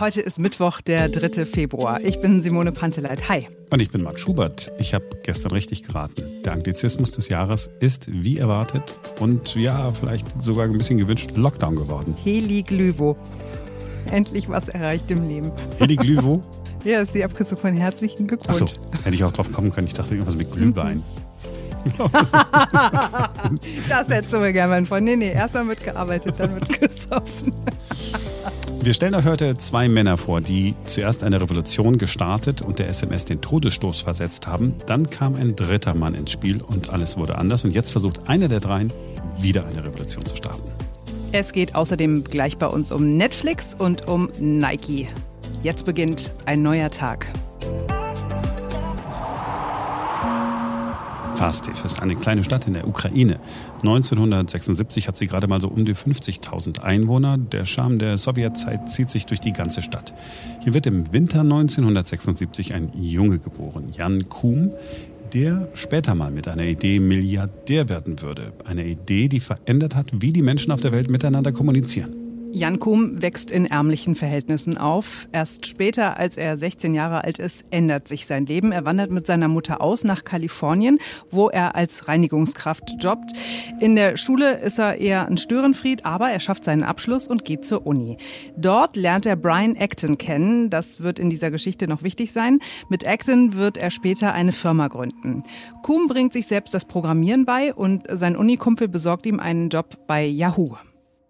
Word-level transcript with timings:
Heute 0.00 0.22
ist 0.22 0.40
Mittwoch, 0.40 0.80
der 0.80 1.08
3. 1.08 1.46
Februar. 1.46 2.00
Ich 2.00 2.20
bin 2.20 2.42
Simone 2.42 2.72
Panteleit. 2.72 3.28
Hi. 3.28 3.46
Und 3.70 3.80
ich 3.80 3.90
bin 3.90 4.02
Marc 4.02 4.18
Schubert. 4.18 4.72
Ich 4.80 4.92
habe 4.92 5.04
gestern 5.22 5.52
richtig 5.52 5.84
geraten. 5.84 6.42
Der 6.44 6.52
Anglizismus 6.52 7.12
des 7.12 7.28
Jahres 7.28 7.70
ist, 7.78 8.08
wie 8.10 8.38
erwartet 8.38 8.98
und 9.20 9.54
ja, 9.54 9.92
vielleicht 9.92 10.26
sogar 10.42 10.64
ein 10.64 10.76
bisschen 10.76 10.98
gewünscht, 10.98 11.30
Lockdown 11.36 11.76
geworden. 11.76 12.16
Heliglüvo. 12.24 13.16
Endlich 14.10 14.48
was 14.48 14.68
erreicht 14.68 15.08
im 15.12 15.28
Leben. 15.28 15.52
Heliglüvo? 15.78 16.42
ja, 16.84 17.00
ist 17.00 17.14
die 17.14 17.22
Abkürzung 17.22 17.58
von 17.58 17.76
herzlichen 17.76 18.26
Glückwunsch. 18.26 18.62
Achso, 18.62 18.76
hätte 19.04 19.14
ich 19.14 19.22
auch 19.22 19.32
drauf 19.32 19.52
kommen 19.52 19.70
können. 19.70 19.86
Ich 19.86 19.94
dachte 19.94 20.14
irgendwas 20.14 20.34
mit 20.34 20.50
Glühwein. 20.50 21.04
das 23.88 24.08
hättest 24.08 24.32
du 24.32 24.38
mir 24.38 24.52
gerne 24.52 24.72
mal 24.72 24.86
von. 24.86 25.04
Nee, 25.04 25.16
nee, 25.16 25.30
erstmal 25.30 25.68
wird 25.68 25.84
gearbeitet, 25.84 26.34
dann 26.38 26.54
wird 26.54 26.80
gesoffen. 26.80 27.52
Wir 28.84 28.92
stellen 28.92 29.14
euch 29.14 29.24
heute 29.24 29.56
zwei 29.56 29.88
Männer 29.88 30.18
vor, 30.18 30.42
die 30.42 30.74
zuerst 30.84 31.24
eine 31.24 31.40
Revolution 31.40 31.96
gestartet 31.96 32.60
und 32.60 32.78
der 32.78 32.88
SMS 32.88 33.24
den 33.24 33.40
Todesstoß 33.40 34.02
versetzt 34.02 34.46
haben. 34.46 34.74
Dann 34.84 35.08
kam 35.08 35.36
ein 35.36 35.56
dritter 35.56 35.94
Mann 35.94 36.12
ins 36.12 36.32
Spiel 36.32 36.60
und 36.60 36.90
alles 36.90 37.16
wurde 37.16 37.38
anders. 37.38 37.64
Und 37.64 37.70
jetzt 37.70 37.92
versucht 37.92 38.28
einer 38.28 38.48
der 38.48 38.60
dreien, 38.60 38.92
wieder 39.38 39.64
eine 39.64 39.86
Revolution 39.86 40.26
zu 40.26 40.36
starten. 40.36 40.68
Es 41.32 41.52
geht 41.52 41.74
außerdem 41.74 42.24
gleich 42.24 42.58
bei 42.58 42.66
uns 42.66 42.92
um 42.92 43.16
Netflix 43.16 43.72
und 43.72 44.06
um 44.06 44.28
Nike. 44.38 45.08
Jetzt 45.62 45.86
beginnt 45.86 46.34
ein 46.44 46.60
neuer 46.60 46.90
Tag. 46.90 47.32
Fastiv 51.34 51.84
ist 51.84 52.00
eine 52.00 52.14
kleine 52.14 52.44
Stadt 52.44 52.66
in 52.66 52.74
der 52.74 52.86
Ukraine. 52.86 53.40
1976 53.82 55.08
hat 55.08 55.16
sie 55.16 55.26
gerade 55.26 55.48
mal 55.48 55.60
so 55.60 55.68
um 55.68 55.84
die 55.84 55.94
50.000 55.94 56.80
Einwohner. 56.80 57.38
Der 57.38 57.66
Charme 57.66 57.98
der 57.98 58.18
Sowjetzeit 58.18 58.88
zieht 58.88 59.10
sich 59.10 59.26
durch 59.26 59.40
die 59.40 59.52
ganze 59.52 59.82
Stadt. 59.82 60.14
Hier 60.60 60.74
wird 60.74 60.86
im 60.86 61.12
Winter 61.12 61.40
1976 61.40 62.72
ein 62.72 62.92
Junge 62.94 63.40
geboren, 63.40 63.88
Jan 63.96 64.28
Kuhm, 64.28 64.70
der 65.32 65.68
später 65.74 66.14
mal 66.14 66.30
mit 66.30 66.46
einer 66.46 66.64
Idee 66.64 67.00
Milliardär 67.00 67.88
werden 67.88 68.22
würde. 68.22 68.52
Eine 68.64 68.86
Idee, 68.86 69.28
die 69.28 69.40
verändert 69.40 69.96
hat, 69.96 70.12
wie 70.14 70.32
die 70.32 70.42
Menschen 70.42 70.70
auf 70.70 70.80
der 70.80 70.92
Welt 70.92 71.10
miteinander 71.10 71.52
kommunizieren. 71.52 72.23
Jan 72.54 72.78
Kuhm 72.78 73.20
wächst 73.20 73.50
in 73.50 73.66
ärmlichen 73.66 74.14
Verhältnissen 74.14 74.78
auf. 74.78 75.26
Erst 75.32 75.66
später, 75.66 76.20
als 76.20 76.36
er 76.36 76.56
16 76.56 76.94
Jahre 76.94 77.24
alt 77.24 77.40
ist, 77.40 77.64
ändert 77.70 78.06
sich 78.06 78.26
sein 78.26 78.46
Leben. 78.46 78.70
Er 78.70 78.86
wandert 78.86 79.10
mit 79.10 79.26
seiner 79.26 79.48
Mutter 79.48 79.80
aus 79.80 80.04
nach 80.04 80.22
Kalifornien, 80.22 80.98
wo 81.32 81.48
er 81.48 81.74
als 81.74 82.06
Reinigungskraft 82.06 82.92
jobbt. 83.00 83.32
In 83.80 83.96
der 83.96 84.16
Schule 84.16 84.58
ist 84.58 84.78
er 84.78 85.00
eher 85.00 85.26
ein 85.26 85.36
Störenfried, 85.36 86.06
aber 86.06 86.30
er 86.30 86.38
schafft 86.38 86.62
seinen 86.62 86.84
Abschluss 86.84 87.26
und 87.26 87.44
geht 87.44 87.66
zur 87.66 87.88
Uni. 87.88 88.18
Dort 88.56 88.94
lernt 88.94 89.26
er 89.26 89.34
Brian 89.34 89.76
Acton 89.76 90.16
kennen. 90.16 90.70
Das 90.70 91.00
wird 91.00 91.18
in 91.18 91.30
dieser 91.30 91.50
Geschichte 91.50 91.88
noch 91.88 92.04
wichtig 92.04 92.32
sein. 92.32 92.60
Mit 92.88 93.04
Acton 93.04 93.54
wird 93.54 93.78
er 93.78 93.90
später 93.90 94.32
eine 94.32 94.52
Firma 94.52 94.86
gründen. 94.86 95.42
Kuhm 95.82 96.06
bringt 96.06 96.32
sich 96.32 96.46
selbst 96.46 96.72
das 96.72 96.84
Programmieren 96.84 97.46
bei 97.46 97.74
und 97.74 98.04
sein 98.08 98.36
Unikumpel 98.36 98.86
besorgt 98.86 99.26
ihm 99.26 99.40
einen 99.40 99.70
Job 99.70 99.98
bei 100.06 100.24
Yahoo. 100.24 100.76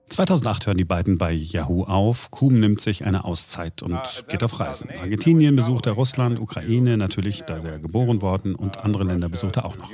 2008 0.08 0.66
hören 0.66 0.77
die 0.77 0.84
beiden 0.84 1.19
bei 1.19 1.33
Yahoo 1.33 1.84
auf. 1.84 2.30
Kuhn 2.30 2.60
nimmt 2.60 2.80
sich 2.80 3.05
eine 3.05 3.24
Auszeit 3.24 3.83
und 3.83 4.24
geht 4.28 4.44
auf 4.44 4.61
Reisen. 4.61 4.91
Argentinien 5.00 5.56
besucht 5.56 5.86
er 5.86 5.92
Russland, 5.92 6.38
Ukraine 6.38 6.96
natürlich, 6.96 7.42
da 7.42 7.58
er 7.58 7.78
geboren 7.78 8.22
worden 8.22 8.55
und 8.55 8.84
andere 8.84 9.05
Länder 9.05 9.28
besucht 9.28 9.56
er 9.56 9.64
auch 9.64 9.77
noch. 9.77 9.91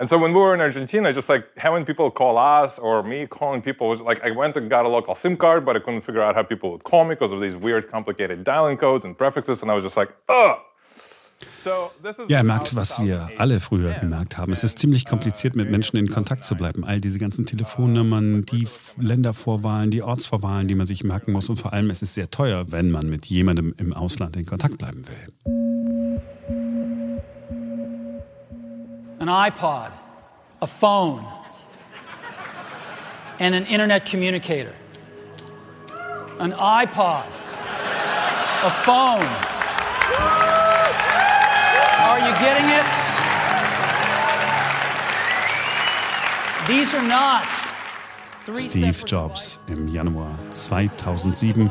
And 0.00 0.08
so 0.08 0.18
when 0.18 0.32
we 0.32 0.40
were 0.40 0.54
in 0.54 0.62
Argentina, 0.62 1.12
just 1.12 1.28
like 1.28 1.44
having 1.58 1.84
people 1.84 2.10
call 2.10 2.38
us 2.38 2.78
or 2.78 3.02
me 3.02 3.26
calling 3.26 3.60
people 3.60 3.86
was 3.86 4.00
like 4.00 4.22
I 4.24 4.30
went 4.30 4.56
and 4.56 4.70
got 4.70 4.86
a 4.86 4.88
local 4.88 5.14
SIM 5.14 5.36
card, 5.36 5.66
but 5.66 5.76
I 5.76 5.78
couldn't 5.80 6.00
figure 6.00 6.22
out 6.22 6.34
how 6.34 6.42
people 6.42 6.70
would 6.70 6.84
call 6.84 7.04
me 7.04 7.10
because 7.16 7.32
of 7.32 7.42
these 7.42 7.54
weird, 7.54 7.90
complicated 7.90 8.42
dialing 8.42 8.78
codes 8.78 9.04
and 9.04 9.14
prefixes, 9.14 9.60
and 9.60 9.70
I 9.70 9.74
was 9.74 9.84
just 9.84 9.98
like, 9.98 10.08
ugh. 10.30 10.56
Ja, 12.28 12.38
er 12.38 12.44
merkt, 12.44 12.74
was 12.76 13.02
wir 13.02 13.30
alle 13.38 13.60
früher 13.60 13.94
gemerkt 13.94 14.38
haben. 14.38 14.52
Es 14.52 14.64
ist 14.64 14.78
ziemlich 14.78 15.04
kompliziert, 15.04 15.56
mit 15.56 15.70
Menschen 15.70 15.96
in 15.96 16.08
Kontakt 16.10 16.44
zu 16.44 16.54
bleiben. 16.54 16.84
All 16.84 17.00
diese 17.00 17.18
ganzen 17.18 17.46
Telefonnummern, 17.46 18.44
die 18.46 18.66
Ländervorwahlen, 18.98 19.90
die 19.90 20.02
Ortsvorwahlen, 20.02 20.68
die 20.68 20.74
man 20.74 20.86
sich 20.86 21.04
merken 21.04 21.32
muss. 21.32 21.48
Und 21.48 21.58
vor 21.58 21.72
allem, 21.72 21.90
es 21.90 22.02
ist 22.02 22.14
sehr 22.14 22.30
teuer, 22.30 22.72
wenn 22.72 22.90
man 22.90 23.08
mit 23.08 23.26
jemandem 23.26 23.74
im 23.78 23.92
Ausland 23.92 24.36
in 24.36 24.46
Kontakt 24.46 24.78
bleiben 24.78 25.04
will. 25.06 25.32
An 29.18 29.28
iPod, 29.28 29.92
a 30.60 30.66
phone 30.66 31.24
and 33.38 33.54
an 33.54 33.66
internet 33.66 34.04
communicator. 34.10 34.72
An 36.38 36.52
iPod, 36.52 37.24
a 38.62 38.70
phone. 38.84 39.26
Are 42.10 42.18
you 42.18 42.34
getting 42.40 42.68
it? 42.70 42.86
These 46.66 46.92
are 46.92 47.06
not 47.06 47.46
Steve 48.52 49.04
Jobs 49.06 49.60
im 49.68 49.86
Januar 49.86 50.36
2007. 50.50 51.70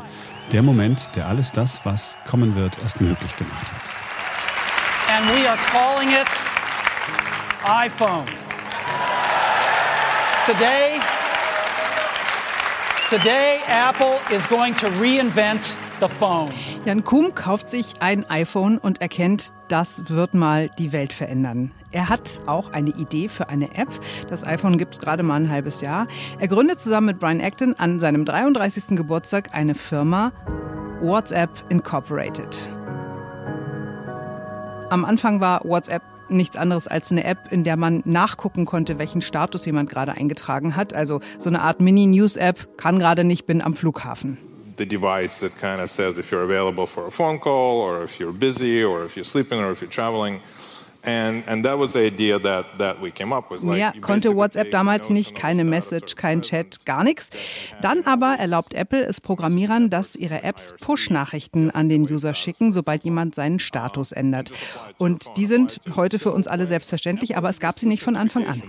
Der 0.53 0.63
Moment, 0.63 1.13
der 1.13 1.27
alles 1.27 1.51
das, 1.51 1.81
was 1.83 2.17
kommen 2.25 2.55
wird, 2.55 2.77
erst 2.81 3.01
möglich 3.01 3.35
gemacht 3.35 3.67
hat. 3.69 3.95
And 5.13 5.29
we 5.35 5.45
are 5.45 5.57
calling 5.73 6.11
it 6.11 6.27
iPhone. 7.65 8.25
Today, 10.45 11.01
today 13.09 13.59
Apple 13.67 14.21
is 14.33 14.47
going 14.47 14.73
to 14.75 14.87
reinvent 15.01 15.75
Jan 16.85 17.03
Kuhm 17.03 17.35
kauft 17.35 17.69
sich 17.69 17.95
ein 17.99 18.29
iPhone 18.29 18.77
und 18.77 19.01
erkennt, 19.01 19.53
das 19.67 20.09
wird 20.09 20.33
mal 20.33 20.69
die 20.79 20.93
Welt 20.93 21.11
verändern. 21.11 21.71
Er 21.91 22.07
hat 22.07 22.41
auch 22.45 22.71
eine 22.71 22.91
Idee 22.91 23.27
für 23.27 23.49
eine 23.49 23.75
App. 23.75 23.89
Das 24.29 24.45
iPhone 24.45 24.77
gibt 24.77 24.93
es 24.93 25.01
gerade 25.01 25.23
mal 25.23 25.35
ein 25.35 25.49
halbes 25.49 25.81
Jahr. 25.81 26.07
Er 26.39 26.47
gründet 26.47 26.79
zusammen 26.79 27.07
mit 27.07 27.19
Brian 27.19 27.41
Acton 27.41 27.75
an 27.77 27.99
seinem 27.99 28.23
33. 28.23 28.95
Geburtstag 28.95 29.49
eine 29.53 29.75
Firma, 29.75 30.31
WhatsApp 31.01 31.49
Incorporated. 31.67 32.55
Am 34.89 35.03
Anfang 35.03 35.41
war 35.41 35.65
WhatsApp 35.65 36.03
nichts 36.29 36.55
anderes 36.55 36.87
als 36.87 37.11
eine 37.11 37.25
App, 37.25 37.51
in 37.51 37.63
der 37.65 37.75
man 37.75 38.03
nachgucken 38.05 38.65
konnte, 38.65 38.99
welchen 38.99 39.21
Status 39.21 39.65
jemand 39.65 39.89
gerade 39.89 40.13
eingetragen 40.13 40.77
hat. 40.77 40.93
Also 40.93 41.19
so 41.37 41.49
eine 41.49 41.61
Art 41.61 41.81
Mini-News-App, 41.81 42.77
kann 42.77 42.99
gerade 42.99 43.25
nicht, 43.25 43.45
bin 43.45 43.61
am 43.61 43.75
Flughafen 43.75 44.37
the 44.79 44.85
device 44.85 45.41
that 45.41 45.59
kind 45.59 45.81
of 45.81 45.91
says 45.91 46.17
if 46.17 46.31
you're 46.31 46.43
available 46.43 46.87
for 46.87 47.05
a 47.05 47.11
phone 47.11 47.39
call 47.39 47.81
or 47.81 48.03
if 48.03 48.19
you're 48.19 48.33
busy 48.33 48.83
or 48.83 49.05
if 49.05 49.15
you're 49.15 49.25
sleeping 49.25 49.59
or 49.59 49.71
if 49.71 49.81
you're 49.81 49.91
traveling. 49.91 50.41
Mehr 51.05 51.43
konnte 54.01 54.35
WhatsApp 54.35 54.71
damals 54.71 55.09
nicht, 55.09 55.33
keine 55.33 55.63
Message, 55.63 56.17
kein 56.17 56.41
Chat, 56.41 56.85
gar 56.85 57.05
nichts. 57.05 57.29
Dann 57.81 58.03
aber 58.03 58.35
erlaubt 58.37 58.73
Apple 58.73 59.05
es 59.05 59.21
Programmierern, 59.21 59.89
dass 59.89 60.17
ihre 60.17 60.43
Apps 60.43 60.73
Push-Nachrichten 60.81 61.71
an 61.71 61.87
den 61.87 62.03
User 62.03 62.33
schicken, 62.33 62.73
sobald 62.73 63.05
jemand 63.05 63.33
seinen 63.33 63.59
Status 63.59 64.11
ändert. 64.11 64.51
Und 64.97 65.37
die 65.37 65.45
sind 65.45 65.79
heute 65.95 66.19
für 66.19 66.33
uns 66.33 66.47
alle 66.47 66.67
selbstverständlich, 66.67 67.37
aber 67.37 67.49
es 67.49 67.61
gab 67.61 67.79
sie 67.79 67.87
nicht 67.87 68.03
von 68.03 68.17
Anfang 68.17 68.45
an 68.45 68.61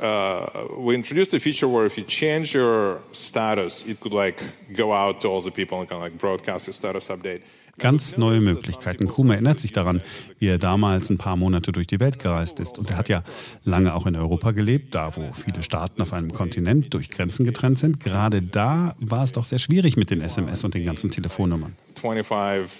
uh, 0.00 0.68
we 0.78 0.94
introduced 0.94 1.34
a 1.34 1.40
feature 1.40 1.68
where 1.68 1.86
if 1.86 1.96
you 1.96 2.04
change 2.04 2.54
your 2.54 3.00
status, 3.12 3.84
it 3.86 4.00
could 4.00 4.12
like 4.12 4.42
go 4.74 4.92
out 4.92 5.20
to 5.20 5.28
all 5.28 5.40
the 5.40 5.50
people 5.50 5.78
and 5.80 5.88
kind 5.88 6.02
of 6.02 6.10
like 6.10 6.18
broadcast 6.18 6.66
your 6.66 6.74
status 6.74 7.10
update. 7.10 7.42
Ganz 7.78 8.16
neue 8.16 8.40
Möglichkeiten. 8.40 9.06
Kuma 9.06 9.34
erinnert 9.34 9.60
sich 9.60 9.70
daran, 9.70 10.00
wie 10.38 10.48
er 10.48 10.56
damals 10.56 11.10
ein 11.10 11.18
paar 11.18 11.36
Monate 11.36 11.72
durch 11.72 11.86
die 11.86 12.00
Welt 12.00 12.18
gereist 12.18 12.58
ist. 12.58 12.78
Und 12.78 12.88
er 12.90 12.96
hat 12.96 13.10
ja 13.10 13.22
lange 13.64 13.94
auch 13.94 14.06
in 14.06 14.16
Europa 14.16 14.52
gelebt, 14.52 14.94
da 14.94 15.14
wo 15.14 15.30
viele 15.34 15.62
Staaten 15.62 16.00
auf 16.00 16.14
einem 16.14 16.32
Kontinent 16.32 16.94
durch 16.94 17.10
Grenzen 17.10 17.44
getrennt 17.44 17.78
sind. 17.78 18.00
Gerade 18.00 18.40
da 18.40 18.94
war 18.98 19.24
es 19.24 19.32
doch 19.32 19.44
sehr 19.44 19.58
schwierig 19.58 19.98
mit 19.98 20.10
den 20.10 20.22
SMS 20.22 20.64
und 20.64 20.72
den 20.72 20.86
ganzen 20.86 21.10
Telefonnummern. 21.10 21.76
25 22.00 22.70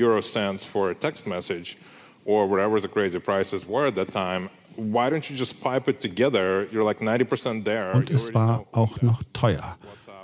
Euro 0.00 0.20
cents 0.20 0.64
for 0.64 0.90
a 0.90 0.94
text 0.94 1.26
message 1.26 1.76
or 2.24 2.48
whatever 2.48 2.78
the 2.78 2.88
crazy 2.88 3.18
prices 3.18 3.66
were 3.68 3.88
at 3.88 3.96
that 3.96 4.12
time 4.12 4.48
why 4.78 5.10
don't 5.10 5.28
you 5.28 5.36
just 5.36 5.62
pipe 5.62 5.88
it 5.88 6.00
together? 6.00 6.68
You're 6.72 6.84
like 6.84 7.00
90% 7.00 7.64
there. 7.64 7.92
Und 7.92 8.10
es 8.10 8.32
war 8.32 8.64
auch 8.72 9.02
noch 9.02 9.22
teuer, 9.32 9.76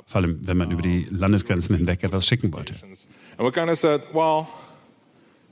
vor 0.06 0.20
allem 0.20 0.38
wenn 0.46 0.56
man 0.56 0.70
über 0.70 0.82
die 0.82 1.06
Landesgrenzen 1.10 1.76
hinweg 1.76 2.04
etwas 2.04 2.26
schicken 2.26 2.52
wollte. 2.52 2.74
And 3.36 3.46
we 3.46 3.50
kind 3.50 3.68
of 3.68 3.78
said, 3.78 4.00
well, 4.12 4.46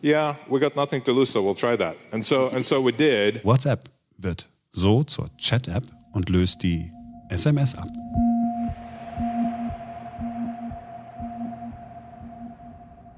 yeah, 0.03 0.37
we 0.49 0.61
got 0.61 0.77
nothing 0.77 1.03
to 1.03 1.13
lose, 1.13 1.33
so 1.33 1.43
we'll 1.43 1.59
try 1.59 1.77
that. 1.77 1.97
And 2.13 2.25
so, 2.25 2.49
and 2.51 2.65
so 2.65 2.81
we 2.85 2.93
did. 2.93 3.45
WhatsApp 3.45 3.91
wird 4.19 4.49
so 4.71 5.03
zur 5.03 5.31
Chat-App 5.37 5.85
und 6.13 6.29
löst 6.29 6.63
die 6.63 6.93
SMS 7.29 7.75
ab. 7.75 7.89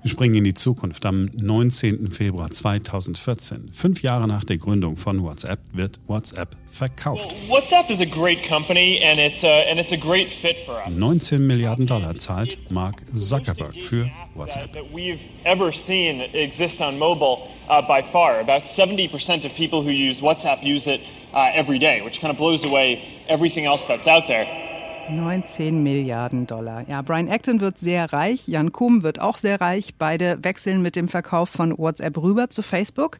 Wir 0.04 0.10
springen 0.10 0.34
in 0.34 0.44
die 0.44 0.52
Zukunft. 0.52 1.06
Am 1.06 1.30
19. 1.32 2.10
Februar 2.10 2.50
2014, 2.50 3.70
fünf 3.72 4.02
Jahre 4.02 4.28
nach 4.28 4.44
der 4.44 4.58
Gründung 4.58 4.96
von 4.96 5.22
WhatsApp, 5.22 5.60
wird 5.72 5.98
WhatsApp 6.08 6.54
verkauft. 6.66 7.34
WhatsApp 7.48 7.88
is 7.88 8.02
a 8.02 8.04
great 8.04 8.46
company 8.46 9.00
and 9.02 9.18
it's 9.18 9.42
a, 9.42 9.64
and 9.66 9.80
it's 9.80 9.92
a 9.92 9.96
great 9.96 10.28
fit 10.42 10.58
for 10.66 10.74
us. 10.74 10.94
19 10.94 11.46
Milliarden 11.46 11.86
Dollar 11.86 12.18
zahlt 12.18 12.58
Mark 12.70 12.96
Zuckerberg 13.14 13.82
für 13.82 14.10
WhatsApp. 14.36 14.74
That 14.74 14.92
we've 14.92 15.22
ever 15.46 15.72
seen 15.72 16.20
exist 16.34 16.82
on 16.82 16.98
mobile 16.98 17.48
uh, 17.70 17.80
by 17.80 18.02
far. 18.12 18.40
About 18.40 18.64
70% 18.76 19.46
of 19.46 19.52
people 19.54 19.82
who 19.82 19.90
use 19.90 20.20
WhatsApp 20.20 20.62
use 20.62 20.86
it 20.86 21.00
uh, 21.32 21.50
every 21.54 21.78
day, 21.78 22.02
which 22.02 22.20
kind 22.20 22.30
of 22.30 22.36
blows 22.36 22.62
away 22.62 23.24
everything 23.26 23.64
else 23.64 23.80
that's 23.88 24.06
out 24.06 24.24
there. 24.28 24.63
19 25.08 25.82
Milliarden 25.82 26.46
Dollar. 26.46 26.84
Ja, 26.88 27.02
Brian 27.02 27.28
Acton 27.28 27.60
wird 27.60 27.78
sehr 27.78 28.12
reich, 28.12 28.48
Jan 28.48 28.72
Kuhm 28.72 29.02
wird 29.02 29.20
auch 29.20 29.38
sehr 29.38 29.60
reich. 29.60 29.94
Beide 29.98 30.38
wechseln 30.42 30.82
mit 30.82 30.96
dem 30.96 31.08
Verkauf 31.08 31.48
von 31.48 31.76
WhatsApp 31.76 32.16
rüber 32.16 32.50
zu 32.50 32.62
Facebook. 32.62 33.18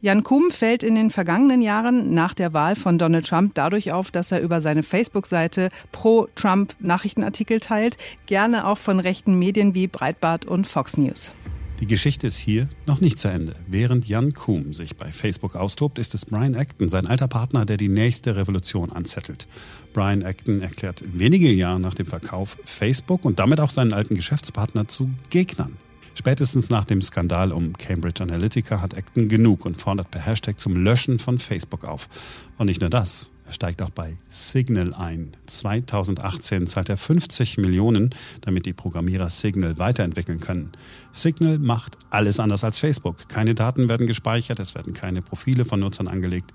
Jan 0.00 0.22
Kuhm 0.22 0.50
fällt 0.50 0.82
in 0.82 0.94
den 0.94 1.10
vergangenen 1.10 1.62
Jahren 1.62 2.14
nach 2.14 2.34
der 2.34 2.52
Wahl 2.52 2.76
von 2.76 2.98
Donald 2.98 3.26
Trump 3.26 3.54
dadurch 3.54 3.92
auf, 3.92 4.10
dass 4.10 4.32
er 4.32 4.40
über 4.40 4.60
seine 4.60 4.82
Facebook-Seite 4.82 5.68
pro 5.92 6.26
Trump 6.34 6.74
Nachrichtenartikel 6.78 7.60
teilt, 7.60 7.96
gerne 8.26 8.66
auch 8.66 8.78
von 8.78 9.00
rechten 9.00 9.38
Medien 9.38 9.74
wie 9.74 9.86
Breitbart 9.86 10.44
und 10.44 10.66
Fox 10.66 10.96
News. 10.96 11.32
Die 11.80 11.88
Geschichte 11.88 12.28
ist 12.28 12.38
hier 12.38 12.68
noch 12.86 13.00
nicht 13.00 13.18
zu 13.18 13.28
Ende. 13.28 13.56
Während 13.66 14.08
Jan 14.08 14.32
Kuhn 14.32 14.72
sich 14.72 14.96
bei 14.96 15.10
Facebook 15.10 15.56
austobt, 15.56 15.98
ist 15.98 16.14
es 16.14 16.24
Brian 16.24 16.54
Acton, 16.54 16.88
sein 16.88 17.06
alter 17.06 17.26
Partner, 17.26 17.66
der 17.66 17.76
die 17.76 17.88
nächste 17.88 18.36
Revolution 18.36 18.92
anzettelt. 18.92 19.48
Brian 19.92 20.22
Acton 20.22 20.62
erklärt 20.62 21.02
wenige 21.12 21.50
Jahre 21.52 21.80
nach 21.80 21.94
dem 21.94 22.06
Verkauf 22.06 22.56
Facebook 22.64 23.24
und 23.24 23.40
damit 23.40 23.60
auch 23.60 23.70
seinen 23.70 23.92
alten 23.92 24.14
Geschäftspartner 24.14 24.86
zu 24.86 25.10
Gegnern. 25.30 25.76
Spätestens 26.14 26.70
nach 26.70 26.84
dem 26.84 27.02
Skandal 27.02 27.52
um 27.52 27.72
Cambridge 27.72 28.22
Analytica 28.22 28.80
hat 28.80 28.94
Acton 28.94 29.28
genug 29.28 29.66
und 29.66 29.76
fordert 29.76 30.12
per 30.12 30.24
Hashtag 30.24 30.60
zum 30.60 30.76
Löschen 30.76 31.18
von 31.18 31.40
Facebook 31.40 31.84
auf. 31.84 32.08
Und 32.56 32.66
nicht 32.66 32.80
nur 32.80 32.90
das. 32.90 33.32
Steigt 33.54 33.82
auch 33.82 33.90
bei 33.90 34.16
Signal 34.26 34.94
ein. 34.94 35.30
2018 35.46 36.66
zahlt 36.66 36.88
er 36.88 36.96
50 36.96 37.56
Millionen, 37.58 38.10
damit 38.40 38.66
die 38.66 38.72
Programmierer 38.72 39.30
Signal 39.30 39.78
weiterentwickeln 39.78 40.40
können. 40.40 40.72
Signal 41.12 41.60
macht 41.60 41.96
alles 42.10 42.40
anders 42.40 42.64
als 42.64 42.80
Facebook. 42.80 43.28
Keine 43.28 43.54
Daten 43.54 43.88
werden 43.88 44.08
gespeichert, 44.08 44.58
es 44.58 44.74
werden 44.74 44.92
keine 44.92 45.22
Profile 45.22 45.64
von 45.64 45.78
Nutzern 45.78 46.08
angelegt. 46.08 46.52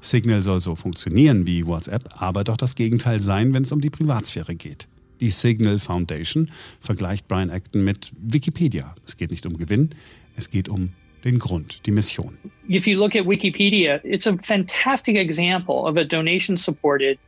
Signal 0.00 0.42
soll 0.42 0.60
so 0.60 0.74
funktionieren 0.74 1.46
wie 1.46 1.64
WhatsApp, 1.64 2.08
aber 2.20 2.42
doch 2.42 2.56
das 2.56 2.74
Gegenteil 2.74 3.20
sein, 3.20 3.54
wenn 3.54 3.62
es 3.62 3.70
um 3.70 3.80
die 3.80 3.90
Privatsphäre 3.90 4.56
geht. 4.56 4.88
Die 5.20 5.30
Signal 5.30 5.78
Foundation 5.78 6.50
vergleicht 6.80 7.28
Brian 7.28 7.50
Acton 7.50 7.84
mit 7.84 8.10
Wikipedia. 8.20 8.96
Es 9.06 9.16
geht 9.16 9.30
nicht 9.30 9.46
um 9.46 9.56
Gewinn, 9.56 9.90
es 10.34 10.50
geht 10.50 10.68
um 10.68 10.90
den 11.24 11.38
Grund, 11.38 11.80
die 11.86 11.92
Mission. 11.92 12.36
If 12.68 12.86
you 12.86 12.98
look 12.98 13.16
at 13.16 13.24
Wikipedia, 13.24 14.00
it's 14.04 14.26
a 14.26 14.36
fantastic 14.38 15.16
example 15.16 15.86
of 15.86 15.96
a 15.96 16.04
donation 16.04 16.56
supported 16.56 17.18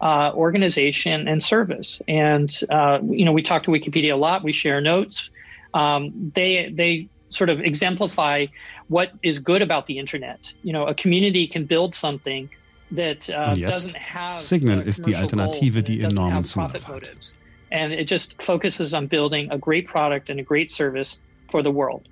uh, 0.00 0.32
organization 0.34 1.28
and 1.28 1.42
service. 1.42 2.00
And 2.08 2.50
uh, 2.70 2.98
you 3.02 3.24
know, 3.24 3.32
we 3.32 3.42
talk 3.42 3.62
to 3.64 3.70
Wikipedia 3.70 4.12
a 4.12 4.16
lot. 4.16 4.44
We 4.44 4.52
share 4.52 4.80
notes. 4.80 5.30
Um, 5.72 6.12
they 6.34 6.70
they 6.72 7.08
sort 7.26 7.50
of 7.50 7.60
exemplify 7.60 8.46
what 8.88 9.12
is 9.22 9.38
good 9.38 9.62
about 9.62 9.86
the 9.86 9.98
internet. 9.98 10.52
You 10.62 10.72
know, 10.72 10.86
a 10.86 10.94
community 10.94 11.46
can 11.46 11.64
build 11.64 11.94
something 11.94 12.48
that 12.92 13.28
uh, 13.30 13.50
Und 13.50 13.58
jetzt, 13.58 13.96
Signal 14.36 14.80
ist 14.80 15.04
die 15.04 15.16
Alternative, 15.16 15.82
die 15.82 16.00
enormen 16.00 16.44
Zulauf 16.44 16.72
hat. 16.86 17.34
And 17.72 17.92
it 17.92 18.06
just 18.06 18.40
focuses 18.40 18.94
on 18.94 19.08
building 19.08 19.50
a 19.50 19.58
great 19.58 19.86
product 19.86 20.30
and 20.30 20.38
a 20.38 20.44
great 20.44 20.70
service 20.70 21.18
for 21.48 21.62
the 21.62 21.72
world. 21.72 22.08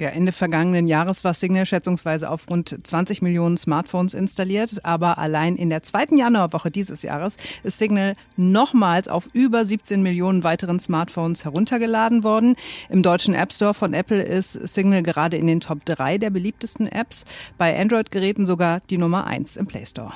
Ja, 0.00 0.08
Ende 0.08 0.32
vergangenen 0.32 0.88
Jahres 0.88 1.22
war 1.22 1.34
Signal 1.34 1.66
schätzungsweise 1.66 2.30
auf 2.30 2.48
rund 2.50 2.76
20 2.82 3.22
Millionen 3.22 3.56
Smartphones 3.56 4.14
installiert, 4.14 4.84
aber 4.84 5.18
allein 5.18 5.56
in 5.56 5.70
der 5.70 5.82
zweiten 5.82 6.16
Januarwoche 6.16 6.70
dieses 6.70 7.02
Jahres 7.02 7.36
ist 7.62 7.78
Signal 7.78 8.16
nochmals 8.36 9.08
auf 9.08 9.28
über 9.32 9.64
17 9.64 10.02
Millionen 10.02 10.44
weiteren 10.44 10.80
Smartphones 10.80 11.44
heruntergeladen 11.44 12.24
worden. 12.24 12.56
Im 12.88 13.02
deutschen 13.02 13.34
App 13.34 13.52
Store 13.52 13.74
von 13.74 13.94
Apple 13.94 14.22
ist 14.22 14.52
Signal 14.52 15.02
gerade 15.02 15.36
in 15.36 15.46
den 15.46 15.60
Top 15.60 15.84
3 15.84 16.18
der 16.18 16.30
beliebtesten 16.30 16.86
Apps, 16.88 17.24
bei 17.58 17.78
Android-Geräten 17.78 18.46
sogar 18.46 18.80
die 18.90 18.98
Nummer 18.98 19.26
1 19.26 19.56
im 19.56 19.66
Play 19.66 19.86
Store. 19.86 20.12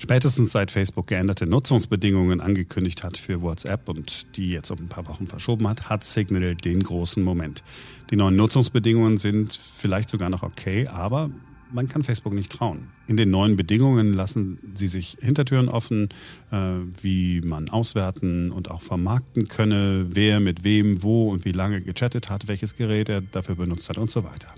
Spätestens 0.00 0.52
seit 0.52 0.70
Facebook 0.70 1.08
geänderte 1.08 1.46
Nutzungsbedingungen 1.46 2.40
angekündigt 2.40 3.02
hat 3.02 3.18
für 3.18 3.42
WhatsApp 3.42 3.88
und 3.88 4.36
die 4.36 4.50
jetzt 4.50 4.70
um 4.70 4.78
ein 4.78 4.88
paar 4.88 5.08
Wochen 5.08 5.26
verschoben 5.26 5.66
hat, 5.68 5.90
hat 5.90 6.04
Signal 6.04 6.54
den 6.54 6.82
großen 6.82 7.22
Moment. 7.22 7.64
Die 8.10 8.16
neuen 8.16 8.36
Nutzungsbedingungen 8.36 9.18
sind 9.18 9.52
vielleicht 9.52 10.08
sogar 10.08 10.30
noch 10.30 10.44
okay, 10.44 10.86
aber 10.86 11.30
man 11.72 11.88
kann 11.88 12.04
Facebook 12.04 12.32
nicht 12.32 12.52
trauen. 12.52 12.88
In 13.08 13.16
den 13.16 13.30
neuen 13.30 13.56
Bedingungen 13.56 14.12
lassen 14.12 14.58
sie 14.72 14.86
sich 14.86 15.18
Hintertüren 15.20 15.68
offen, 15.68 16.08
äh, 16.50 16.56
wie 17.02 17.40
man 17.40 17.68
auswerten 17.68 18.52
und 18.52 18.70
auch 18.70 18.82
vermarkten 18.82 19.48
könne, 19.48 20.06
wer 20.10 20.40
mit 20.40 20.64
wem, 20.64 21.02
wo 21.02 21.30
und 21.30 21.44
wie 21.44 21.52
lange 21.52 21.82
gechattet 21.82 22.30
hat, 22.30 22.48
welches 22.48 22.76
Gerät 22.76 23.08
er 23.08 23.20
dafür 23.20 23.56
benutzt 23.56 23.88
hat 23.88 23.98
und 23.98 24.10
so 24.10 24.24
weiter. 24.24 24.54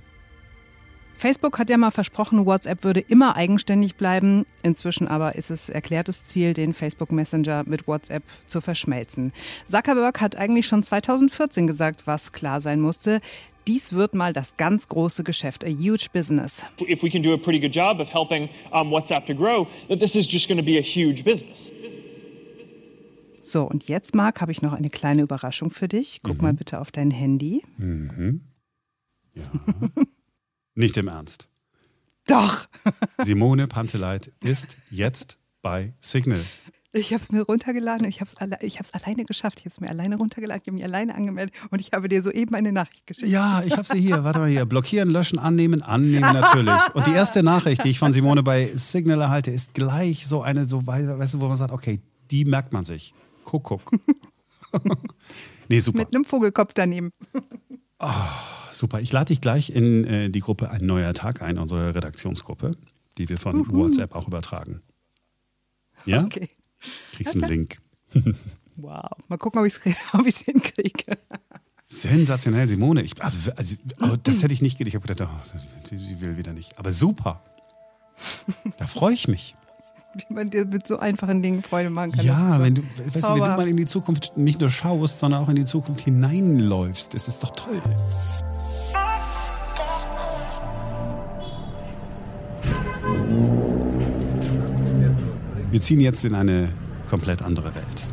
Facebook 1.20 1.58
hat 1.58 1.69
ja 1.69 1.76
mal 1.76 1.90
versprochen, 1.90 2.46
WhatsApp 2.46 2.82
würde 2.82 3.00
immer 3.00 3.37
eigenständig 3.37 3.96
bleiben. 3.96 4.46
Inzwischen 4.62 5.06
aber 5.06 5.34
ist 5.34 5.50
es 5.50 5.69
erklärtes 5.69 6.25
Ziel, 6.25 6.55
den 6.55 6.72
Facebook 6.72 7.12
Messenger 7.12 7.62
mit 7.67 7.87
WhatsApp 7.87 8.22
zu 8.46 8.62
verschmelzen. 8.62 9.31
Zuckerberg 9.67 10.19
hat 10.22 10.37
eigentlich 10.37 10.67
schon 10.67 10.82
2014 10.82 11.67
gesagt, 11.67 12.06
was 12.06 12.32
klar 12.32 12.62
sein 12.62 12.81
musste. 12.81 13.19
Dies 13.69 13.93
wird 13.93 14.14
mal 14.14 14.32
das 14.32 14.56
ganz 14.56 14.88
große 14.88 15.22
Geschäft, 15.22 15.62
a 15.62 15.69
huge 15.69 16.06
business. 16.11 16.64
If 16.81 17.02
we 17.02 17.11
can 17.11 17.23
do 17.23 17.34
a 17.34 17.37
pretty 17.37 17.61
good 17.61 17.75
job 17.75 18.00
of 18.00 18.08
helping 18.08 18.49
um, 18.73 18.90
WhatsApp 18.90 19.26
to 19.26 19.34
grow, 19.34 19.66
that 19.88 19.99
this 19.99 20.14
is 20.14 20.26
just 20.26 20.49
going 20.49 20.58
to 20.58 20.64
be 20.64 20.78
a 20.78 20.82
huge 20.82 21.23
business. 21.23 21.70
So, 23.43 23.64
und 23.64 23.88
jetzt, 23.88 24.14
Marc, 24.14 24.40
habe 24.40 24.52
ich 24.52 24.62
noch 24.62 24.73
eine 24.73 24.88
kleine 24.88 25.20
Überraschung 25.20 25.70
für 25.70 25.87
dich. 25.87 26.20
Guck 26.23 26.38
mhm. 26.38 26.43
mal 26.43 26.52
bitte 26.55 26.81
auf 26.81 26.90
dein 26.90 27.11
Handy. 27.11 27.62
Mhm. 27.76 28.40
Ja. 29.34 29.43
Nicht 30.75 30.96
im 30.96 31.08
Ernst. 31.08 31.49
Doch. 32.26 32.67
Simone 33.19 33.67
Panteleit 33.67 34.32
ist 34.43 34.78
jetzt 34.90 35.38
bei 35.62 35.94
Signal. 36.00 36.44
Ich 36.93 37.12
habe 37.12 37.22
es 37.22 37.31
mir 37.31 37.43
runtergeladen, 37.43 38.05
ich 38.08 38.20
habe 38.20 38.28
es 38.28 38.37
alle, 38.38 38.58
alleine 38.93 39.25
geschafft. 39.25 39.61
Ich 39.61 39.64
habe 39.64 39.70
es 39.70 39.81
mir 39.81 39.88
alleine 39.88 40.17
runtergeladen, 40.17 40.62
ich 40.62 40.67
habe 40.67 40.75
mich 40.75 40.84
alleine 40.84 41.14
angemeldet 41.14 41.55
und 41.70 41.81
ich 41.81 41.93
habe 41.93 42.08
dir 42.08 42.20
soeben 42.20 42.56
eine 42.56 42.72
Nachricht 42.72 43.06
geschickt. 43.06 43.31
Ja, 43.31 43.62
ich 43.64 43.76
habe 43.76 43.84
sie 43.84 44.00
hier. 44.00 44.25
Warte 44.25 44.40
mal 44.40 44.49
hier. 44.49 44.64
Blockieren, 44.64 45.08
löschen, 45.08 45.38
annehmen, 45.38 45.82
annehmen 45.82 46.32
natürlich. 46.32 46.75
Und 46.94 47.06
die 47.06 47.12
erste 47.12 47.44
Nachricht, 47.44 47.84
die 47.84 47.90
ich 47.90 48.00
von 48.00 48.12
Simone 48.12 48.43
bei 48.43 48.73
Signal 48.75 49.20
erhalte, 49.20 49.52
ist 49.52 49.75
gleich 49.75 50.26
so 50.26 50.43
eine, 50.43 50.64
so, 50.64 50.84
weißt 50.84 51.35
du, 51.35 51.40
wo 51.40 51.47
man 51.47 51.56
sagt, 51.56 51.73
okay, 51.73 52.00
die 52.33 52.44
merkt 52.44 52.73
man 52.73 52.85
sich. 52.85 53.14
Kuckuck. 53.44 53.88
nee, 55.68 55.78
super. 55.78 55.99
Mit 55.99 56.14
einem 56.14 56.25
Vogelkopf 56.25 56.73
daneben. 56.75 57.12
Oh, 58.00 58.09
super. 58.72 59.00
Ich 59.00 59.12
lade 59.12 59.26
dich 59.26 59.40
gleich 59.40 59.70
in 59.70 60.04
äh, 60.04 60.30
die 60.30 60.40
Gruppe 60.40 60.70
Ein 60.70 60.86
neuer 60.86 61.14
Tag 61.14 61.42
ein, 61.42 61.58
unsere 61.58 61.94
Redaktionsgruppe, 61.94 62.72
die 63.18 63.28
wir 63.28 63.38
von 63.38 63.60
Uhu. 63.60 63.74
WhatsApp 63.74 64.14
auch 64.14 64.26
übertragen. 64.26 64.82
Ja? 66.06 66.24
Okay. 66.24 66.48
Kriegst 67.12 67.34
einen 67.34 67.48
Link. 67.48 67.78
wow. 68.76 69.10
Mal 69.28 69.36
gucken, 69.36 69.60
ob 69.60 69.66
ich 69.66 69.76
es 69.76 70.40
hinkriege. 70.44 71.18
Sensationell, 71.86 72.68
Simone. 72.68 73.02
Ich, 73.02 73.20
also, 73.22 73.52
also, 73.56 73.76
oh, 74.00 74.16
das 74.22 74.42
hätte 74.42 74.54
ich 74.54 74.62
nicht 74.62 74.78
gedacht. 74.78 74.88
Ich 74.88 74.94
habe 74.94 75.06
gedacht, 75.06 75.28
oh, 75.30 75.96
sie, 75.96 76.20
will 76.20 76.36
wieder 76.36 76.52
nicht. 76.52 76.78
Aber 76.78 76.92
super. 76.92 77.42
Da 78.78 78.86
freue 78.86 79.14
ich 79.14 79.28
mich 79.28 79.56
wie 80.14 80.34
man 80.34 80.50
dir 80.50 80.66
mit 80.66 80.86
so 80.86 80.98
einfachen 80.98 81.42
Dingen 81.42 81.62
Freude 81.62 81.90
machen 81.90 82.12
kann. 82.12 82.24
Ja, 82.24 82.60
wenn 82.60 82.74
du, 82.74 82.82
weißt 82.82 83.28
du, 83.28 83.34
wenn 83.34 83.40
du 83.40 83.56
mal 83.56 83.68
in 83.68 83.76
die 83.76 83.86
Zukunft 83.86 84.36
nicht 84.36 84.60
nur 84.60 84.70
schaust, 84.70 85.18
sondern 85.18 85.42
auch 85.42 85.48
in 85.48 85.56
die 85.56 85.64
Zukunft 85.64 86.02
hineinläufst, 86.02 87.14
das 87.14 87.28
ist 87.28 87.42
doch 87.42 87.50
toll. 87.50 87.80
Wir 95.70 95.80
ziehen 95.80 96.00
jetzt 96.00 96.24
in 96.24 96.34
eine 96.34 96.70
komplett 97.08 97.42
andere 97.42 97.74
Welt. 97.74 98.08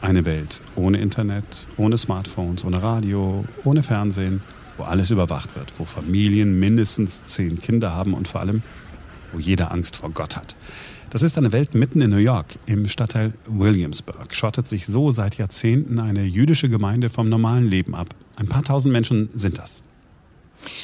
Eine 0.00 0.24
Welt 0.24 0.62
ohne 0.76 0.98
Internet, 0.98 1.66
ohne 1.76 1.96
Smartphones, 1.96 2.64
ohne 2.64 2.82
Radio, 2.82 3.44
ohne 3.64 3.82
Fernsehen 3.82 4.42
wo 4.76 4.84
alles 4.84 5.10
überwacht 5.10 5.54
wird, 5.56 5.72
wo 5.78 5.84
Familien 5.84 6.58
mindestens 6.58 7.24
zehn 7.24 7.60
Kinder 7.60 7.94
haben 7.94 8.14
und 8.14 8.28
vor 8.28 8.40
allem, 8.40 8.62
wo 9.32 9.38
jeder 9.38 9.70
Angst 9.72 9.96
vor 9.96 10.10
Gott 10.10 10.36
hat. 10.36 10.56
Das 11.10 11.22
ist 11.22 11.38
eine 11.38 11.52
Welt 11.52 11.74
mitten 11.74 12.00
in 12.00 12.10
New 12.10 12.16
York, 12.16 12.58
im 12.66 12.88
Stadtteil 12.88 13.34
Williamsburg. 13.46 14.34
Schottet 14.34 14.66
sich 14.66 14.86
so 14.86 15.12
seit 15.12 15.38
Jahrzehnten 15.38 16.00
eine 16.00 16.24
jüdische 16.24 16.68
Gemeinde 16.68 17.08
vom 17.08 17.28
normalen 17.28 17.68
Leben 17.68 17.94
ab. 17.94 18.14
Ein 18.36 18.48
paar 18.48 18.64
tausend 18.64 18.92
Menschen 18.92 19.28
sind 19.34 19.58
das. 19.58 19.82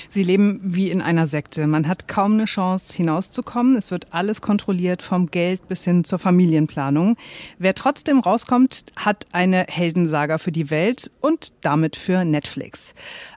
Sie 0.09 0.23
leben 0.23 0.61
wie 0.63 0.91
in 0.91 1.03
einer 1.03 1.27
Sekte. 1.27 1.67
Man 1.67 1.89
hat 1.89 2.09
kaum 2.09 2.35
eine 2.35 2.45
Chance, 2.45 2.95
hinauszukommen. 2.95 3.77
Es 3.77 3.91
wird 3.91 4.09
alles 4.11 4.41
kontrolliert, 4.41 5.03
vom 5.03 5.31
Geld 5.31 5.69
bis 5.69 5.85
hin 5.85 6.05
zur 6.05 6.19
Familienplanung. 6.19 7.17
Wer 7.59 7.75
trotzdem 7.75 8.21
rauskommt, 8.21 8.87
hat 8.97 9.27
eine 9.33 9.67
Heldensaga 9.69 10.39
für 10.39 10.53
die 10.53 10.71
Welt 10.71 11.11
und 11.21 11.53
damit 11.61 11.97
für 11.97 12.25
Netflix. 12.25 12.95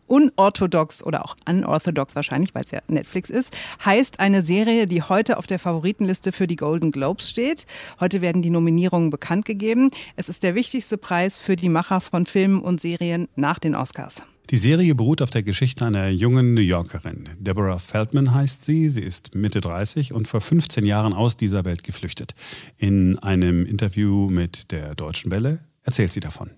Unorthodox 0.07 1.03
oder 1.03 1.23
auch 1.23 1.35
unorthodox 1.47 2.15
wahrscheinlich, 2.15 2.53
weil 2.53 2.63
es 2.65 2.71
ja 2.71 2.81
Netflix 2.87 3.29
ist, 3.29 3.53
heißt 3.83 4.19
eine 4.19 4.43
Serie, 4.43 4.85
die 4.85 5.01
heute 5.01 5.37
auf 5.37 5.47
der 5.47 5.59
Favoritenliste 5.59 6.31
für 6.31 6.47
die 6.47 6.55
Golden 6.55 6.91
Globes 6.91 7.29
steht. 7.29 7.65
Heute 7.99 8.21
werden 8.21 8.41
die 8.41 8.49
Nominierungen 8.49 9.09
bekannt 9.09 9.45
gegeben. 9.45 9.91
Es 10.15 10.29
ist 10.29 10.43
der 10.43 10.55
wichtigste 10.55 10.97
Preis 10.97 11.39
für 11.39 11.55
die 11.55 11.69
Macher 11.69 12.01
von 12.01 12.25
Filmen 12.25 12.61
und 12.61 12.81
Serien 12.81 13.27
nach 13.35 13.59
den 13.59 13.75
Oscars. 13.75 14.23
Die 14.49 14.57
Serie 14.57 14.93
beruht 14.93 15.21
auf 15.21 15.29
der 15.29 15.41
Geschichte 15.41 15.85
einer 15.85 16.09
jungen 16.09 16.53
New 16.53 16.61
Yorkerin. 16.61 17.29
Deborah 17.39 17.79
Feldman 17.79 18.33
heißt 18.33 18.65
sie. 18.65 18.89
Sie 18.89 19.01
ist 19.01 19.33
Mitte 19.35 19.61
30 19.61 20.11
und 20.13 20.27
vor 20.27 20.41
15 20.41 20.85
Jahren 20.85 21.13
aus 21.13 21.37
dieser 21.37 21.63
Welt 21.63 21.83
geflüchtet. 21.83 22.35
In 22.77 23.17
einem 23.19 23.65
Interview 23.65 24.29
mit 24.29 24.71
der 24.71 24.95
Deutschen 24.95 25.31
Welle 25.31 25.59
erzählt 25.83 26.11
sie 26.11 26.19
davon. 26.19 26.51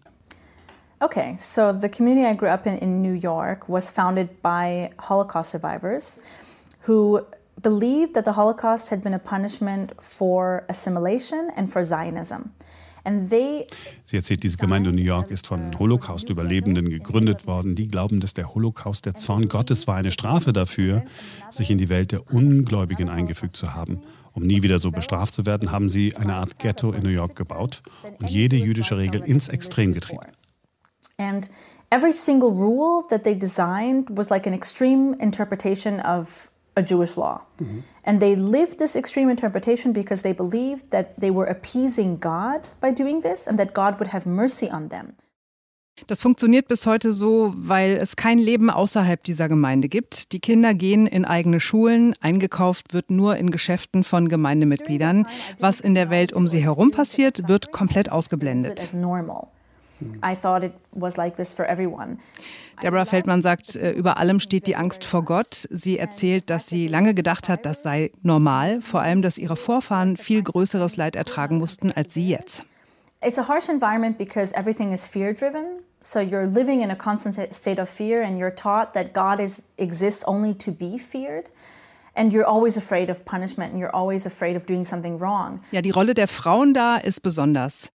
Okay, 1.00 1.36
so 1.38 1.74
the 1.80 1.88
community 1.88 2.28
I 2.28 2.36
grew 2.36 2.50
up 2.50 2.66
in 2.66 2.78
in 2.80 3.04
New 3.04 3.14
York 3.14 3.70
was 3.70 3.92
founded 3.92 4.42
by 4.42 4.90
Holocaust 5.08 5.52
survivors 5.52 6.20
who 6.88 7.22
believed 7.62 8.16
that 8.16 8.26
the 8.26 8.36
Holocaust 8.36 8.90
had 8.92 9.04
been 9.04 9.14
a 9.14 9.20
punishment 9.20 9.94
for 10.02 10.64
assimilation 10.70 11.52
and 11.56 11.72
for 11.72 11.84
Zionism. 11.84 12.52
Sie 13.06 14.18
erzählt, 14.18 14.44
diese 14.44 14.58
Gemeinde 14.58 14.90
in 14.90 14.96
New 14.96 15.04
York 15.04 15.30
ist 15.30 15.48
von 15.48 15.78
Holocaust-Überlebenden 15.78 16.90
gegründet 16.90 17.46
worden. 17.46 17.76
Die 17.76 17.88
glauben, 17.88 18.20
dass 18.20 18.34
der 18.34 18.54
Holocaust 18.56 19.06
der 19.06 19.14
Zorn 19.16 19.48
Gottes 19.48 19.88
war, 19.88 19.96
eine 19.96 20.12
Strafe 20.12 20.54
dafür, 20.54 21.04
sich 21.52 21.70
in 21.70 21.78
die 21.78 21.90
Welt 21.90 22.12
der 22.12 22.34
Ungläubigen 22.34 23.10
eingefügt 23.10 23.56
zu 23.56 23.76
haben. 23.76 24.02
Um 24.34 24.44
nie 24.44 24.64
wieder 24.64 24.80
so 24.80 24.92
bestraft 24.92 25.34
zu 25.34 25.46
werden, 25.46 25.72
haben 25.72 25.88
sie 25.88 26.16
eine 26.16 26.36
Art 26.36 26.60
Ghetto 26.60 26.92
in 26.92 27.04
New 27.04 27.10
York 27.10 27.36
gebaut 27.36 27.84
und 28.20 28.30
jede 28.30 28.56
jüdische 28.56 28.98
Regel 28.98 29.22
ins 29.22 29.48
Extrem 29.50 29.94
getrieben. 29.94 30.26
And 31.18 31.50
every 31.92 32.12
single 32.12 32.50
rule 32.50 33.06
that 33.10 33.24
they 33.24 33.38
designed 33.38 34.10
was 34.10 34.30
like 34.30 34.46
an 34.48 34.54
extreme 34.54 35.16
interpretation 35.20 36.02
of 36.02 36.50
a 36.76 36.84
Jewish 36.84 37.18
law. 37.18 37.42
Mm-hmm. 37.60 37.80
And 38.04 38.22
they 38.22 38.36
lived 38.36 38.78
this 38.80 38.96
extreme 38.96 39.30
interpretation 39.30 39.94
because 39.94 40.22
they 40.22 40.34
believed 40.34 40.92
that 40.92 41.20
they 41.20 41.32
were 41.32 41.46
appeasing 41.46 42.20
God 42.20 42.70
by 42.80 42.92
doing 42.92 43.22
this 43.22 43.48
and 43.48 43.58
that 43.58 43.74
God 43.74 44.00
would 44.00 44.10
have 44.10 44.26
mercy 44.26 44.70
on 44.70 44.90
them. 44.90 45.16
Das 46.08 46.20
funktioniert 46.20 46.68
bis 46.68 46.86
heute 46.86 47.14
so, 47.14 47.54
weil 47.56 47.96
es 47.96 48.18
kein 48.18 48.38
Leben 48.38 48.70
außerhalb 48.70 49.24
dieser 49.24 49.48
Gemeinde 49.48 49.88
gibt. 49.88 50.34
Die 50.34 50.40
Kinder 50.40 50.74
gehen 50.74 51.08
in 51.08 51.24
eigene 51.24 51.62
Schulen, 51.62 52.14
eingekauft 52.20 52.94
wird 52.94 53.12
nur 53.12 53.38
in 53.38 53.50
Geschäften 53.50 54.04
von 54.04 54.28
Gemeindemitgliedern. 54.28 55.26
Was 55.58 55.80
in 55.80 55.96
der 55.96 56.10
Welt 56.10 56.34
um 56.34 56.50
sie 56.50 56.62
herum 56.62 56.92
passiert, 56.92 57.48
wird 57.48 57.72
komplett 57.72 58.12
ausgeblendet. 58.12 58.90
I 60.22 60.36
thought 60.36 60.64
it 60.64 60.74
was 60.92 61.18
like 61.18 61.36
this 61.38 61.54
for 61.54 61.66
everyone. 61.66 62.18
Deborah 62.84 63.06
Feldmann 63.06 63.42
sagt, 63.42 63.76
äh, 63.76 63.92
über 63.92 64.18
allem 64.18 64.40
steht 64.40 64.68
die 64.68 64.76
Angst 64.76 65.06
vor 65.06 65.24
Gott. 65.24 65.68
Sie 65.70 65.98
erzählt, 65.98 66.50
dass 66.50 66.68
sie 66.68 66.88
lange 66.88 67.14
gedacht 67.14 67.48
hat, 67.48 67.66
das 67.66 67.84
sei 67.84 68.12
normal, 68.22 68.82
vor 68.82 69.02
allem, 69.02 69.22
dass 69.22 69.38
ihre 69.38 69.56
Vorfahren 69.56 70.18
viel 70.18 70.44
größeres 70.44 70.98
Leid 70.98 71.16
ertragen 71.16 71.58
mussten 71.58 71.92
als 71.92 72.14
sie 72.14 72.28
jetzt. 72.28 72.66
It's 73.22 73.40
a 73.40 73.48
harsh 73.48 73.70
environment 73.70 74.18
because 74.18 74.54
everything 74.54 74.92
is 74.92 75.08
fear 75.08 75.34
driven. 75.34 75.80
So 76.02 76.20
you're 76.20 76.46
living 76.46 76.82
in 76.82 76.92
a 76.92 76.96
constant 76.96 77.36
state 77.54 77.82
of 77.82 77.90
fear 77.90 78.22
and 78.22 78.38
you're 78.38 78.54
taught 78.54 78.94
that 78.94 79.14
God 79.14 79.40
is 79.40 79.64
exists 79.78 80.24
only 80.28 80.54
to 80.56 80.72
be 80.72 81.00
feared. 81.00 81.46
And 82.14 82.32
you're 82.32 82.48
always 82.48 82.78
afraid 82.78 83.10
of 83.10 83.26
punishment 83.26 83.72
and 83.72 83.80
you're 83.80 83.94
always 83.94 84.26
afraid 84.26 84.56
of 84.56 84.66
doing 84.66 84.86
something 84.86 85.20
wrong. 85.20 85.62
Ja, 85.72 85.82
die 85.82 85.90
Rolle 85.90 86.14
der 86.14 86.28
Frauen 86.28 86.74
da 86.74 86.98
ist 86.98 87.24
besonders. 87.24 87.90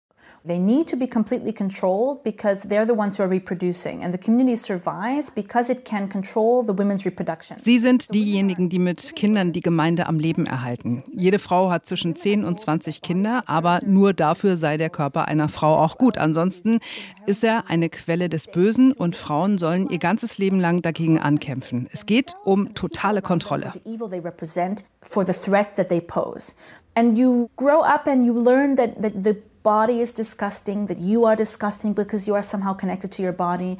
They 0.46 0.60
need 0.60 0.86
to 0.90 0.96
be 0.96 1.08
completely 1.08 1.52
controlled 1.52 2.22
because 2.22 2.68
they're 2.68 2.86
the 2.86 2.94
ones 2.96 3.18
who 3.18 3.24
are 3.24 3.30
reproducing. 3.30 4.04
And 4.04 4.14
the 4.14 4.18
community 4.18 4.56
survives 4.56 5.28
because 5.28 5.72
it 5.72 5.84
can 5.84 6.08
control 6.08 6.62
the 6.64 6.72
women's 6.72 7.04
reproduction. 7.04 7.56
Sie 7.64 7.80
sind 7.80 8.14
diejenigen, 8.14 8.68
die 8.68 8.78
mit 8.78 9.16
Kindern 9.16 9.52
die 9.52 9.60
Gemeinde 9.60 10.06
am 10.06 10.20
Leben 10.20 10.46
erhalten. 10.46 11.02
Jede 11.10 11.40
Frau 11.40 11.70
hat 11.70 11.86
zwischen 11.86 12.14
10 12.14 12.44
und 12.44 12.60
20 12.60 13.02
Kinder, 13.02 13.42
aber 13.46 13.80
nur 13.84 14.12
dafür 14.12 14.56
sei 14.56 14.76
der 14.76 14.88
Körper 14.88 15.26
einer 15.26 15.48
Frau 15.48 15.76
auch 15.78 15.98
gut. 15.98 16.16
Ansonsten 16.16 16.78
ist 17.26 17.42
er 17.42 17.68
eine 17.68 17.88
Quelle 17.88 18.28
des 18.28 18.46
Bösen 18.46 18.92
und 18.92 19.16
Frauen 19.16 19.58
sollen 19.58 19.88
ihr 19.88 19.98
ganzes 19.98 20.38
Leben 20.38 20.60
lang 20.60 20.80
dagegen 20.80 21.18
ankämpfen. 21.18 21.88
Es 21.92 22.06
geht 22.06 22.34
um 22.44 22.72
totale 22.74 23.20
Kontrolle. 23.20 23.72
And 26.98 27.18
you 27.18 27.50
grow 27.56 27.82
up 27.82 28.08
and 28.08 28.24
you 28.24 28.32
learn 28.32 28.76
that, 28.76 29.02
that 29.02 29.12
the 29.22 29.36
body 29.66 30.00
is 30.00 30.12
disgusting, 30.12 30.86
that 30.86 30.98
you 30.98 31.24
are 31.24 31.34
disgusting 31.34 31.92
because 31.92 32.28
you 32.28 32.34
are 32.36 32.42
somehow 32.52 32.72
connected 32.72 33.10
to 33.16 33.20
your 33.26 33.32
body. 33.32 33.78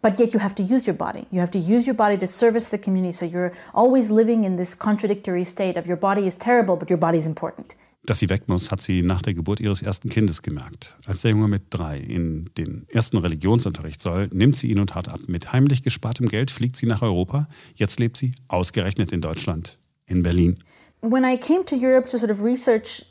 But 0.00 0.18
yet 0.18 0.32
you 0.32 0.40
have 0.40 0.54
to 0.54 0.62
use 0.62 0.86
your 0.86 0.96
body. 0.96 1.26
You 1.30 1.40
have 1.40 1.50
to 1.50 1.58
use 1.58 1.86
your 1.86 1.96
body 1.96 2.16
to 2.18 2.26
service 2.26 2.68
the 2.70 2.78
community. 2.78 3.12
So 3.12 3.26
you're 3.26 3.52
always 3.74 4.08
living 4.10 4.44
in 4.44 4.56
this 4.56 4.74
contradictory 4.74 5.44
state 5.44 5.76
of 5.76 5.86
your 5.86 5.98
body 5.98 6.26
is 6.26 6.34
terrible, 6.36 6.76
but 6.76 6.88
your 6.88 7.00
body 7.06 7.18
is 7.18 7.26
important. 7.26 7.76
Dass 8.06 8.20
sie 8.20 8.30
weg 8.30 8.48
muss, 8.48 8.70
hat 8.70 8.80
sie 8.80 9.02
nach 9.02 9.20
der 9.20 9.34
Geburt 9.34 9.60
ihres 9.60 9.82
ersten 9.82 10.08
Kindes 10.08 10.40
gemerkt. 10.40 10.96
Als 11.04 11.20
der 11.22 11.32
Junge 11.32 11.48
mit 11.48 11.64
drei 11.68 11.98
in 11.98 12.48
den 12.56 12.86
ersten 12.88 13.18
Religionsunterricht 13.18 14.00
soll, 14.00 14.28
nimmt 14.32 14.56
sie 14.56 14.70
ihn 14.70 14.78
und 14.78 14.94
hart 14.94 15.08
ab. 15.08 15.20
Mit 15.26 15.52
heimlich 15.52 15.82
gespartem 15.82 16.28
Geld 16.28 16.50
fliegt 16.50 16.76
sie 16.76 16.86
nach 16.86 17.02
Europa. 17.02 17.48
Jetzt 17.74 18.00
lebt 18.00 18.16
sie 18.16 18.32
ausgerechnet 18.46 19.12
in 19.12 19.20
Deutschland, 19.20 19.78
in 20.06 20.22
Berlin. 20.22 20.58
When 21.02 21.24
I 21.24 21.36
came 21.36 21.64
to 21.66 21.76
Europe 21.76 22.08
to 22.08 22.16
sort 22.16 22.30
of 22.30 22.42
research 22.42 23.04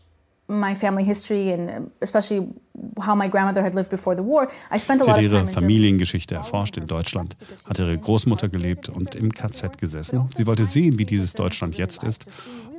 Sie 5.05 5.11
hat 5.11 5.21
ihre 5.21 5.47
Familiengeschichte 5.47 6.35
erforscht 6.35 6.77
in 6.77 6.87
Deutschland, 6.87 7.35
hat 7.67 7.79
ihre 7.79 7.97
Großmutter 7.97 8.47
gelebt 8.47 8.87
und 8.89 9.15
im 9.15 9.31
KZ 9.33 9.77
gesessen. 9.77 10.25
Sie 10.35 10.47
wollte 10.47 10.65
sehen, 10.65 10.97
wie 10.97 11.05
dieses 11.05 11.33
Deutschland 11.33 11.77
jetzt 11.77 12.03
ist. 12.03 12.25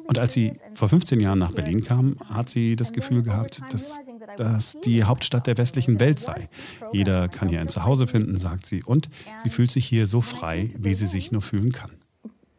Und 0.06 0.18
als 0.18 0.32
sie 0.32 0.52
vor 0.72 0.88
15 0.88 1.20
Jahren 1.20 1.38
nach 1.38 1.52
Berlin 1.52 1.84
kam, 1.84 2.16
hat 2.30 2.48
sie 2.48 2.76
das 2.76 2.94
Gefühl 2.94 3.22
gehabt, 3.22 3.60
dass 3.70 4.00
das 4.38 4.80
die 4.80 5.04
Hauptstadt 5.04 5.46
der 5.46 5.58
westlichen 5.58 6.00
Welt 6.00 6.18
sei. 6.18 6.48
Jeder 6.92 7.28
kann 7.28 7.50
hier 7.50 7.60
ein 7.60 7.68
Zuhause 7.68 8.06
finden, 8.06 8.38
sagt 8.38 8.64
sie, 8.64 8.82
und 8.82 9.10
sie 9.42 9.50
fühlt 9.50 9.70
sich 9.70 9.84
hier 9.84 10.06
so 10.06 10.22
frei, 10.22 10.70
wie 10.78 10.94
sie 10.94 11.06
sich 11.06 11.30
nur 11.30 11.42
fühlen 11.42 11.72
kann. 11.72 11.90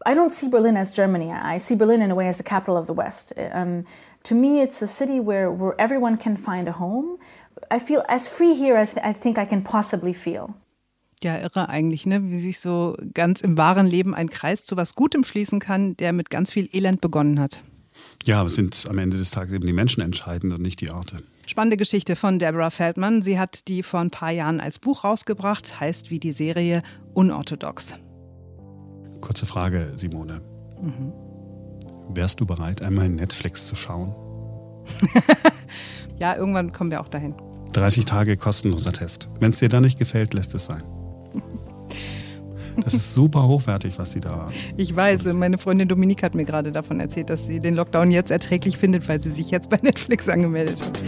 I 0.09 0.15
don't 0.15 0.33
see 0.33 0.49
Berlin 0.49 0.75
as 0.75 0.91
Germany. 0.91 1.31
I 1.31 1.59
see 1.59 1.75
Berlin 1.75 2.01
in 2.01 2.09
a 2.09 2.15
way 2.15 2.27
as 2.27 2.37
the 2.37 2.43
capital 2.43 2.75
of 2.75 2.87
the 2.87 2.95
West. 2.95 3.31
Um, 3.53 3.85
to 4.23 4.33
me, 4.33 4.59
it's 4.63 4.81
a 4.81 4.87
city 4.87 5.19
where, 5.19 5.51
where 5.51 5.75
everyone 5.77 6.17
can 6.17 6.35
find 6.35 6.67
a 6.67 6.71
home. 6.71 7.19
I 7.69 7.77
feel 7.77 8.03
as 8.07 8.27
free 8.27 8.55
here 8.55 8.75
as 8.75 8.95
I 9.03 9.13
think 9.13 9.37
I 9.37 9.45
can 9.45 9.61
possibly 9.61 10.13
feel. 10.13 10.55
Ja, 11.21 11.35
irre 11.35 11.69
eigentlich, 11.69 12.07
ne? 12.07 12.31
wie 12.31 12.39
sich 12.39 12.59
so 12.59 12.95
ganz 13.13 13.41
im 13.41 13.55
wahren 13.57 13.85
Leben 13.85 14.15
ein 14.15 14.29
Kreis 14.29 14.65
zu 14.65 14.77
was 14.77 14.95
Gutem 14.95 15.23
schließen 15.23 15.59
kann, 15.59 15.95
der 15.97 16.11
mit 16.11 16.31
ganz 16.31 16.49
viel 16.49 16.67
Elend 16.71 17.01
begonnen 17.01 17.39
hat. 17.39 17.61
Ja, 18.23 18.39
aber 18.39 18.47
es 18.47 18.55
sind 18.55 18.87
am 18.89 18.97
Ende 18.97 19.17
des 19.17 19.29
Tages 19.29 19.53
eben 19.53 19.67
die 19.67 19.73
Menschen 19.73 20.01
entscheidend 20.01 20.53
und 20.53 20.61
nicht 20.63 20.81
die 20.81 20.89
Orte. 20.89 21.17
Spannende 21.45 21.77
Geschichte 21.77 22.15
von 22.15 22.39
Deborah 22.39 22.71
Feldman. 22.71 23.21
Sie 23.21 23.37
hat 23.37 23.67
die 23.67 23.83
vor 23.83 23.99
ein 23.99 24.09
paar 24.09 24.31
Jahren 24.31 24.59
als 24.59 24.79
Buch 24.79 25.03
rausgebracht, 25.03 25.79
heißt 25.79 26.09
wie 26.09 26.19
die 26.19 26.31
Serie 26.31 26.81
Unorthodox. 27.13 27.95
Kurze 29.21 29.45
Frage, 29.45 29.91
Simone. 29.95 30.41
Mhm. 30.81 31.13
Wärst 32.09 32.39
du 32.39 32.45
bereit, 32.45 32.81
einmal 32.81 33.09
Netflix 33.09 33.67
zu 33.67 33.75
schauen? 33.75 34.15
ja, 36.19 36.35
irgendwann 36.35 36.71
kommen 36.71 36.89
wir 36.89 37.01
auch 37.01 37.07
dahin. 37.07 37.35
30 37.73 38.05
Tage 38.05 38.35
kostenloser 38.35 38.93
Test. 38.93 39.29
Wenn 39.39 39.51
es 39.51 39.59
dir 39.59 39.69
da 39.69 39.79
nicht 39.79 39.99
gefällt, 39.99 40.33
lässt 40.33 40.55
es 40.55 40.65
sein. 40.65 40.83
Das 42.83 42.93
ist 42.93 43.13
super 43.13 43.47
hochwertig, 43.47 43.99
was 43.99 44.11
die 44.11 44.21
da. 44.21 44.49
Ich 44.77 44.95
weiß, 44.95 45.25
meine 45.33 45.57
Freundin 45.57 45.87
Dominique 45.87 46.23
hat 46.23 46.33
mir 46.33 46.45
gerade 46.45 46.71
davon 46.71 46.99
erzählt, 46.99 47.29
dass 47.29 47.45
sie 47.45 47.59
den 47.59 47.75
Lockdown 47.75 48.11
jetzt 48.11 48.31
erträglich 48.31 48.77
findet, 48.77 49.07
weil 49.09 49.21
sie 49.21 49.31
sich 49.31 49.51
jetzt 49.51 49.69
bei 49.69 49.77
Netflix 49.81 50.29
angemeldet 50.29 50.81
hat. 50.81 50.99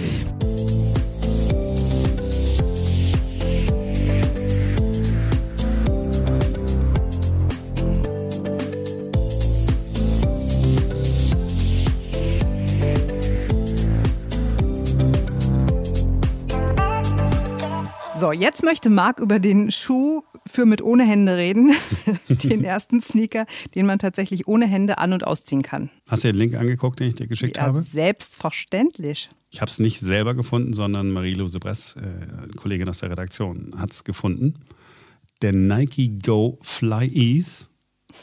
So, 18.22 18.32
jetzt 18.32 18.62
möchte 18.62 18.92
Marc 18.92 19.18
über 19.20 19.40
den 19.40 19.72
Schuh 19.72 20.22
für 20.46 20.68
mit 20.68 20.84
ohne 20.84 21.08
Hände 21.08 21.38
reden. 21.38 21.74
den 22.30 22.64
ersten 22.64 23.02
Sneaker, 23.02 23.48
den 23.74 23.88
man 23.88 23.98
tatsächlich 23.98 24.48
ohne 24.48 24.68
Hände 24.68 25.00
an- 25.00 25.14
und 25.14 25.26
ausziehen 25.26 25.64
kann. 25.64 25.90
Hast 26.08 26.24
du 26.24 26.28
den 26.28 26.36
Link 26.36 26.54
angeguckt, 26.54 27.00
den 27.00 27.08
ich 27.08 27.16
dir 27.16 27.26
geschickt 27.26 27.58
ja, 27.58 27.64
habe? 27.64 27.82
Selbstverständlich. 27.82 29.32
Ich 29.50 29.60
habe 29.60 29.72
es 29.72 29.80
nicht 29.80 30.00
selber 30.00 30.36
gefunden, 30.36 30.74
sondern 30.74 31.10
Marie-Lose 31.10 31.58
Bress, 31.58 31.96
äh, 31.96 32.56
Kollegin 32.58 32.88
aus 32.90 33.00
der 33.00 33.10
Redaktion, 33.10 33.74
hat 33.80 33.92
es 33.92 34.04
gefunden. 34.04 34.54
Der 35.42 35.54
Nike 35.54 36.20
Go 36.24 36.60
Fly 36.62 37.08
Ease 37.08 37.71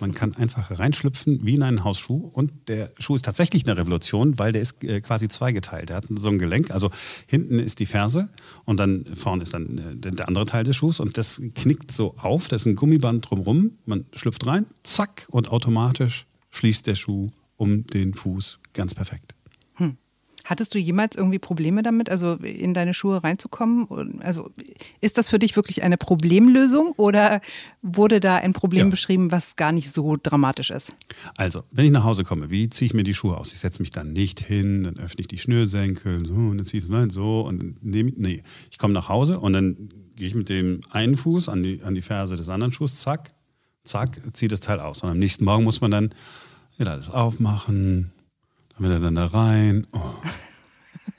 Man 0.01 0.15
kann 0.15 0.35
einfach 0.35 0.79
reinschlüpfen 0.79 1.45
wie 1.45 1.55
in 1.55 1.63
einen 1.63 1.85
Hausschuh 1.85 2.31
und 2.33 2.53
der 2.69 2.93
Schuh 2.99 3.15
ist 3.15 3.25
tatsächlich 3.25 3.67
eine 3.67 3.77
Revolution, 3.77 4.39
weil 4.39 4.53
der 4.53 4.63
ist 4.63 4.83
äh, 4.85 5.01
quasi 5.01 5.29
zweigeteilt. 5.29 5.89
Der 5.89 5.97
hat 5.97 6.05
so 6.11 6.29
ein 6.29 6.39
Gelenk, 6.39 6.71
also 6.71 6.91
hinten 7.27 7.59
ist 7.59 7.81
die 7.81 7.87
Ferse 7.87 8.29
und 8.65 8.79
dann 8.79 9.05
vorne 9.15 9.43
ist 9.43 9.55
dann 9.55 10.01
äh, 10.03 10.11
der 10.11 10.29
andere 10.29 10.47
Teil 10.47 10.65
des 10.65 10.77
Schuhs 10.77 11.01
und 11.01 11.19
das 11.19 11.43
knickt 11.55 11.93
so 11.93 12.15
auf, 12.17 12.49
da 12.49 12.57
ist 12.57 12.67
ein 12.67 12.77
Gummiband 12.77 13.29
drumrum, 13.29 13.73
man 13.87 14.07
schlüpft 14.13 14.47
rein, 14.47 14.67
zack 14.83 15.27
und 15.31 15.51
automatisch 15.51 16.27
schließt 16.51 16.87
der 16.87 16.95
Schuh 16.95 17.29
um 17.57 17.87
den 17.87 18.15
Fuß 18.15 18.61
ganz 18.73 18.95
perfekt. 18.95 19.35
Hattest 20.49 20.75
du 20.75 20.79
jemals 20.79 21.15
irgendwie 21.15 21.39
Probleme 21.39 21.83
damit, 21.83 22.09
also 22.09 22.33
in 22.37 22.73
deine 22.73 22.95
Schuhe 22.95 23.23
reinzukommen? 23.23 24.23
Also 24.23 24.49
ist 25.03 25.19
das 25.19 25.29
für 25.29 25.39
dich 25.39 25.57
wirklich 25.57 25.83
eine 25.83 25.99
Problemlösung 25.99 26.93
oder 26.97 27.43
wurde 27.83 28.19
da 28.19 28.37
ein 28.37 28.55
Problem 28.55 28.87
Ja. 28.87 28.91
beschrieben, 28.91 29.31
was 29.31 29.57
gar 29.57 29.73
nicht 29.73 29.93
so 29.93 30.17
dramatisch 30.23 30.71
ist? 30.71 30.97
Also, 31.37 31.65
wenn 31.71 31.85
ich 31.85 31.91
nach 31.91 32.05
Hause 32.05 32.25
komme, 32.25 32.49
wie 32.49 32.71
ziehe 32.71 32.87
ich 32.87 32.95
mir 32.95 33.03
die 33.03 33.13
Schuhe 33.13 33.37
aus? 33.37 33.53
Ich 33.53 33.59
setze 33.59 33.83
mich 33.83 33.91
dann 33.91 34.15
nicht 34.15 34.41
hin, 34.41 34.85
dann 34.85 34.99
öffne 34.99 35.21
ich 35.21 35.29
die 35.29 35.37
Schnürsenkel, 35.37 36.25
so, 36.25 36.33
und 36.33 36.57
dann 36.57 36.65
ziehe 36.65 36.83
ich 36.83 36.89
es 36.89 37.13
so 37.15 37.43
und 37.43 37.59
dann 37.59 37.77
nehme 37.83 38.13
nee, 38.17 38.43
ich 38.71 38.79
komme 38.79 38.95
nach 38.95 39.11
Hause 39.11 39.41
und 39.41 39.53
dann 39.53 39.91
gehe 40.17 40.29
ich 40.29 40.35
mit 40.35 40.49
dem 40.49 40.81
einen 40.91 41.19
Fuß 41.19 41.51
an 41.51 41.63
die, 41.63 41.83
an 41.83 41.95
die 41.95 42.01
Ferse 42.01 42.37
des 42.39 42.49
anderen 42.49 42.73
Schuhs, 42.73 42.99
zack, 43.01 43.35
zack, 43.85 44.19
ziehe 44.33 44.49
das 44.49 44.61
Teil 44.61 44.81
aus. 44.81 45.03
Und 45.03 45.11
am 45.11 45.19
nächsten 45.19 45.45
Morgen 45.45 45.65
muss 45.65 45.83
man 45.83 45.91
dann 45.91 46.11
wieder 46.79 46.93
alles 46.93 47.11
aufmachen, 47.11 48.13
wieder 48.85 49.01
dann 49.01 49.15
da 49.15 49.27
rein. 49.27 49.87
Oh. 49.93 49.99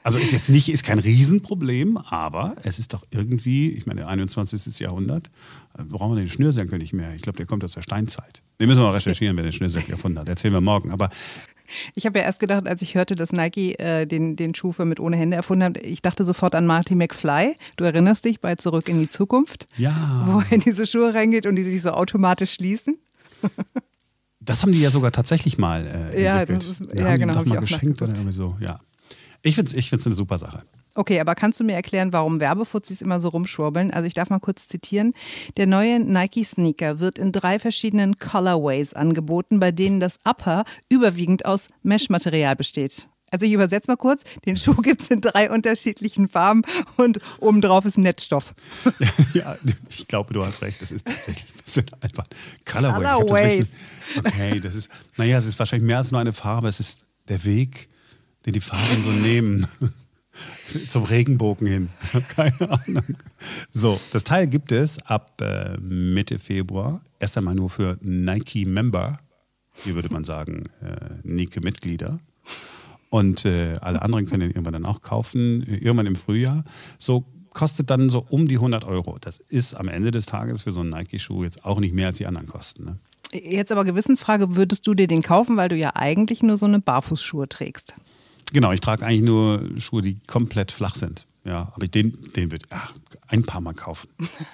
Also 0.04 0.18
ist 0.18 0.32
jetzt 0.32 0.50
nicht, 0.50 0.70
ist 0.70 0.84
kein 0.84 1.00
Riesenproblem, 1.00 1.98
aber 1.98 2.56
es 2.64 2.80
ist 2.80 2.94
doch 2.94 3.04
irgendwie, 3.12 3.72
ich 3.72 3.86
meine, 3.86 4.08
21. 4.08 4.80
Jahrhundert, 4.80 5.30
äh, 5.78 5.84
brauchen 5.84 6.16
wir 6.16 6.22
den 6.22 6.30
Schnürsenkel 6.30 6.80
nicht 6.80 6.94
mehr. 6.94 7.14
Ich 7.16 7.22
glaube, 7.22 7.38
der 7.38 7.46
kommt 7.46 7.64
aus 7.64 7.74
der 7.74 7.82
Steinzeit. 7.82 8.42
Den 8.60 8.68
müssen 8.68 8.80
wir 8.80 8.88
mal 8.88 8.94
recherchieren, 8.94 9.36
wer 9.36 9.44
den 9.44 9.52
Schnürsenkel 9.52 9.92
erfunden 9.92 10.20
hat. 10.20 10.30
Erzählen 10.30 10.54
wir 10.54 10.62
morgen. 10.62 10.92
Aber 10.92 11.10
Ich 11.96 12.06
habe 12.06 12.20
ja 12.20 12.26
erst 12.26 12.40
gedacht, 12.40 12.68
als 12.68 12.82
ich 12.82 12.96
hörte, 12.96 13.16
dass 13.16 13.32
Nike 13.32 13.78
äh, 13.80 14.06
den, 14.06 14.36
den 14.36 14.56
Schuh 14.56 14.72
für 14.72 14.86
mit 14.86 15.00
ohne 15.00 15.18
Hände 15.18 15.36
erfunden 15.36 15.64
hat, 15.64 15.78
ich 15.78 16.02
dachte 16.02 16.26
sofort 16.26 16.56
an 16.56 16.66
Marty 16.66 16.96
McFly. 16.96 17.56
Du 17.76 17.84
erinnerst 17.84 18.26
dich 18.26 18.40
bei 18.40 18.56
Zurück 18.56 18.90
in 18.90 19.00
die 19.00 19.10
Zukunft, 19.10 19.68
ja, 19.78 20.24
wo 20.28 20.40
er 20.40 20.52
in 20.52 20.62
diese 20.62 20.86
Schuhe 20.86 21.14
reingeht 21.14 21.46
und 21.46 21.56
die 21.56 21.64
sich 21.64 21.82
so 21.82 21.92
automatisch 21.92 22.54
schließen. 22.54 22.98
Das 24.50 24.64
haben 24.64 24.72
die 24.72 24.82
ja 24.82 24.90
sogar 24.92 25.12
tatsächlich 25.12 25.58
mal 25.58 25.86
äh, 26.14 26.24
Ja, 26.24 26.40
entwickelt. 26.42 26.68
das 26.68 26.80
ist- 26.82 26.94
ja, 26.94 27.06
haben 27.06 27.20
genau, 27.20 27.34
doch 27.36 27.42
ich 27.46 27.48
mal 27.54 27.60
geschenkt 27.60 28.02
oder 28.02 28.14
irgendwie 28.14 28.34
so. 28.34 28.58
Ja, 28.60 28.80
ich 29.44 29.56
finde 29.56 29.70
es 29.72 29.78
ich 29.78 29.90
find's 29.90 30.06
eine 30.06 30.16
super 30.16 30.38
Sache. 30.38 30.64
Okay, 30.96 31.20
aber 31.22 31.36
kannst 31.36 31.60
du 31.60 31.64
mir 31.64 31.74
erklären, 31.76 32.12
warum 32.12 32.40
Werbefuzis 32.40 33.02
immer 33.02 33.22
so 33.22 33.30
rumschwurbeln? 33.30 33.92
Also 33.92 34.08
ich 34.08 34.16
darf 34.16 34.30
mal 34.32 34.40
kurz 34.40 34.68
zitieren. 34.68 35.14
Der 35.56 35.68
neue 35.68 36.00
Nike-Sneaker 36.00 37.00
wird 37.00 37.20
in 37.20 37.32
drei 37.32 37.60
verschiedenen 37.60 38.18
Colorways 38.18 38.94
angeboten, 38.96 39.60
bei 39.60 39.72
denen 39.72 40.00
das 40.00 40.18
Upper 40.26 40.64
überwiegend 40.90 41.46
aus 41.46 41.68
Mesh-Material 41.84 42.56
besteht. 42.56 43.08
Also 43.32 43.46
ich 43.46 43.54
übersetze 43.54 43.90
mal 43.90 43.98
kurz, 43.98 44.24
den 44.46 44.58
Schuh 44.58 44.76
gibt 44.82 45.02
es 45.02 45.10
in 45.10 45.22
drei 45.22 45.50
unterschiedlichen 45.52 46.30
Farben 46.30 46.64
und 46.98 47.20
obendrauf 47.40 47.86
ist 47.86 47.98
Netzstoff. 47.98 48.54
ja, 49.34 49.56
ich 49.90 50.08
glaube, 50.08 50.34
du 50.34 50.46
hast 50.46 50.62
recht. 50.62 50.82
Das 50.82 50.92
ist 50.92 51.06
tatsächlich 51.06 51.52
ein 51.54 51.64
bisschen 51.64 51.86
albern. 52.02 52.26
Ich 52.66 52.74
hab 52.74 52.96
Colorways. 52.96 53.68
Das 54.16 54.26
okay, 54.26 54.60
das 54.60 54.76
ist, 54.76 54.90
naja, 55.18 55.38
es 55.38 55.46
ist 55.46 55.60
wahrscheinlich 55.60 55.88
mehr 55.88 55.98
als 55.98 56.12
nur 56.12 56.20
eine 56.20 56.34
Farbe. 56.34 56.68
Es 56.68 56.80
ist 56.80 57.06
der 57.28 57.44
Weg, 57.46 57.90
den 58.46 58.54
die 58.54 58.62
Farben 58.62 59.02
so 59.04 59.12
nehmen. 59.12 59.68
Zum 60.88 61.04
Regenbogen 61.04 61.68
hin. 61.68 61.90
Keine 62.30 62.70
Ahnung. 62.70 63.18
So, 63.70 64.00
das 64.12 64.24
Teil 64.24 64.48
gibt 64.48 64.72
es 64.72 65.02
ab 65.02 65.42
äh, 65.42 65.78
Mitte 65.78 66.40
Februar. 66.40 67.02
Erst 67.20 67.38
einmal 67.38 67.56
nur 67.56 67.70
für 67.70 67.98
Nike-Member. 68.02 69.20
Hier 69.84 69.96
würde 69.96 70.14
man 70.14 70.24
sagen, 70.24 70.70
äh, 70.82 70.96
Nike-Mitglieder. 71.24 72.20
Und 73.10 73.46
äh, 73.46 73.76
alle 73.82 74.02
anderen 74.02 74.26
können 74.28 74.42
den 74.42 74.52
irgendwann 74.52 74.74
dann 74.74 74.86
auch 74.86 75.02
kaufen, 75.02 75.64
irgendwann 75.64 76.06
im 76.06 76.16
Frühjahr. 76.16 76.64
So 77.00 77.26
kostet 77.54 77.90
dann 77.90 78.10
so 78.10 78.26
um 78.30 78.48
die 78.48 78.56
100 78.56 78.86
Euro. 78.86 79.18
Das 79.20 79.40
ist 79.40 79.74
am 79.74 79.88
Ende 79.88 80.12
des 80.12 80.26
Tages 80.26 80.64
für 80.64 80.72
so 80.72 80.82
einen 80.82 80.92
Nike-Schuh 80.92 81.44
jetzt 81.44 81.66
auch 81.66 81.80
nicht 81.80 81.94
mehr 81.94 82.08
als 82.08 82.18
die 82.18 82.28
anderen 82.28 82.48
kosten. 82.48 82.86
Ne? 82.86 82.98
Jetzt 83.32 83.72
aber 83.72 83.86
Gewissensfrage, 83.86 84.56
würdest 84.56 84.86
du 84.88 84.94
dir 84.94 85.08
den 85.08 85.22
kaufen, 85.22 85.58
weil 85.58 85.70
du 85.70 85.76
ja 85.76 85.96
eigentlich 85.96 86.44
nur 86.44 86.58
so 86.58 86.66
eine 86.66 86.80
Barfußschuhe 86.80 87.50
trägst? 87.50 87.96
Genau, 88.54 88.72
ich 88.72 88.82
trage 88.82 89.06
eigentlich 89.06 89.24
nur 89.24 89.64
Schuhe, 89.78 90.02
die 90.02 90.18
komplett 90.26 90.72
flach 90.72 90.96
sind. 90.96 91.26
Ja, 91.46 91.72
aber 91.76 91.88
den, 91.88 92.18
den 92.36 92.52
wird 92.52 92.64
ach, 92.70 92.94
ein 93.28 93.44
paar 93.44 93.62
Mal 93.62 93.74
kaufen. 93.74 94.10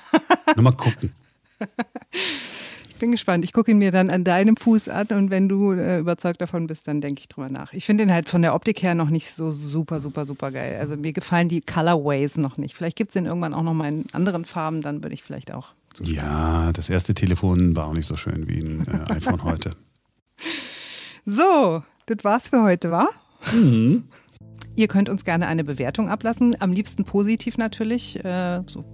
Nur 0.55 0.63
mal 0.63 0.71
gucken. 0.71 1.11
Ich 2.95 2.99
bin 2.99 3.11
gespannt. 3.11 3.43
Ich 3.43 3.51
gucke 3.51 3.71
ihn 3.71 3.77
mir 3.77 3.91
dann 3.91 4.09
an 4.09 4.23
deinem 4.23 4.55
Fuß 4.55 4.87
an 4.87 5.07
und 5.07 5.29
wenn 5.29 5.49
du 5.49 5.73
äh, 5.73 5.99
überzeugt 5.99 6.39
davon 6.39 6.65
bist, 6.65 6.87
dann 6.87 7.01
denke 7.01 7.19
ich 7.19 7.27
drüber 7.27 7.49
nach. 7.49 7.73
Ich 7.73 7.85
finde 7.85 8.03
ihn 8.03 8.13
halt 8.13 8.29
von 8.29 8.41
der 8.41 8.55
Optik 8.55 8.81
her 8.83 8.95
noch 8.95 9.09
nicht 9.09 9.33
so 9.33 9.51
super, 9.51 9.99
super, 9.99 10.25
super 10.25 10.49
geil. 10.49 10.77
Also 10.79 10.95
mir 10.95 11.11
gefallen 11.11 11.49
die 11.49 11.59
Colorways 11.59 12.37
noch 12.37 12.55
nicht. 12.55 12.73
Vielleicht 12.73 12.95
gibt 12.95 13.09
es 13.09 13.15
den 13.15 13.25
irgendwann 13.25 13.53
auch 13.53 13.63
noch 13.63 13.73
mal 13.73 13.89
in 13.89 14.05
anderen 14.13 14.45
Farben, 14.45 14.81
dann 14.81 15.03
würde 15.03 15.13
ich 15.13 15.23
vielleicht 15.23 15.53
auch. 15.53 15.73
Ja, 16.03 16.71
das 16.71 16.89
erste 16.89 17.13
Telefon 17.13 17.75
war 17.75 17.87
auch 17.87 17.93
nicht 17.93 18.05
so 18.05 18.15
schön 18.15 18.47
wie 18.47 18.61
ein 18.61 18.87
äh, 18.87 19.13
iPhone 19.13 19.43
heute. 19.43 19.71
So, 21.27 21.81
das 22.05 22.17
war's 22.21 22.49
für 22.49 22.61
heute, 22.61 22.91
wa? 22.91 23.09
Ihr 24.75 24.87
könnt 24.87 25.09
uns 25.09 25.25
gerne 25.25 25.47
eine 25.47 25.63
Bewertung 25.63 26.07
ablassen, 26.07 26.55
am 26.59 26.71
liebsten 26.71 27.03
positiv 27.03 27.57
natürlich. 27.57 28.23
Äh, 28.23 28.61
so 28.67 28.85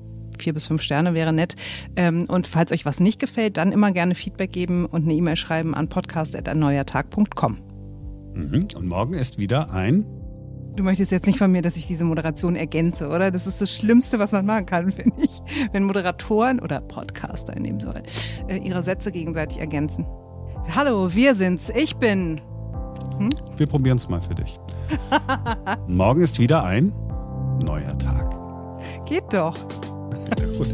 vier 0.41 0.53
bis 0.53 0.67
fünf 0.67 0.81
Sterne 0.81 1.13
wäre 1.13 1.33
nett. 1.33 1.55
Ähm, 1.95 2.25
und 2.27 2.47
falls 2.47 2.71
euch 2.71 2.85
was 2.85 2.99
nicht 2.99 3.19
gefällt, 3.19 3.57
dann 3.57 3.71
immer 3.71 3.91
gerne 3.91 4.15
Feedback 4.15 4.51
geben 4.51 4.85
und 4.85 5.03
eine 5.03 5.13
E-Mail 5.13 5.35
schreiben 5.35 5.73
an 5.73 5.89
podcast.erneuertag.com. 5.89 7.57
Mhm. 8.33 8.67
Und 8.75 8.87
morgen 8.87 9.13
ist 9.13 9.37
wieder 9.37 9.71
ein 9.71 10.05
Du 10.75 10.83
möchtest 10.83 11.11
jetzt 11.11 11.27
nicht 11.27 11.37
von 11.37 11.51
mir, 11.51 11.61
dass 11.61 11.75
ich 11.75 11.87
diese 11.87 12.05
Moderation 12.05 12.55
ergänze, 12.55 13.09
oder? 13.09 13.29
Das 13.29 13.45
ist 13.45 13.59
das 13.61 13.75
Schlimmste, 13.75 14.19
was 14.19 14.31
man 14.31 14.45
machen 14.45 14.65
kann, 14.65 14.91
finde 14.91 15.21
ich. 15.21 15.41
Wenn 15.73 15.83
Moderatoren 15.83 16.59
oder 16.59 16.79
Podcaster 16.79 17.55
in 17.55 17.63
dem 17.63 17.79
Fall 17.79 18.03
äh, 18.47 18.57
ihre 18.57 18.81
Sätze 18.81 19.11
gegenseitig 19.11 19.59
ergänzen. 19.59 20.07
Hallo, 20.73 21.13
wir 21.13 21.35
sind's. 21.35 21.69
Ich 21.75 21.97
bin. 21.97 22.39
Wir 23.57 23.67
probieren 23.67 23.97
es 23.97 24.07
mal 24.07 24.21
für 24.21 24.35
dich. 24.35 24.59
Morgen 25.87 26.21
ist 26.21 26.39
wieder 26.39 26.63
ein 26.63 26.93
neuer 27.67 27.97
Tag. 27.97 28.39
Geht 29.05 29.33
doch. 29.33 29.55
Gut. 30.57 30.67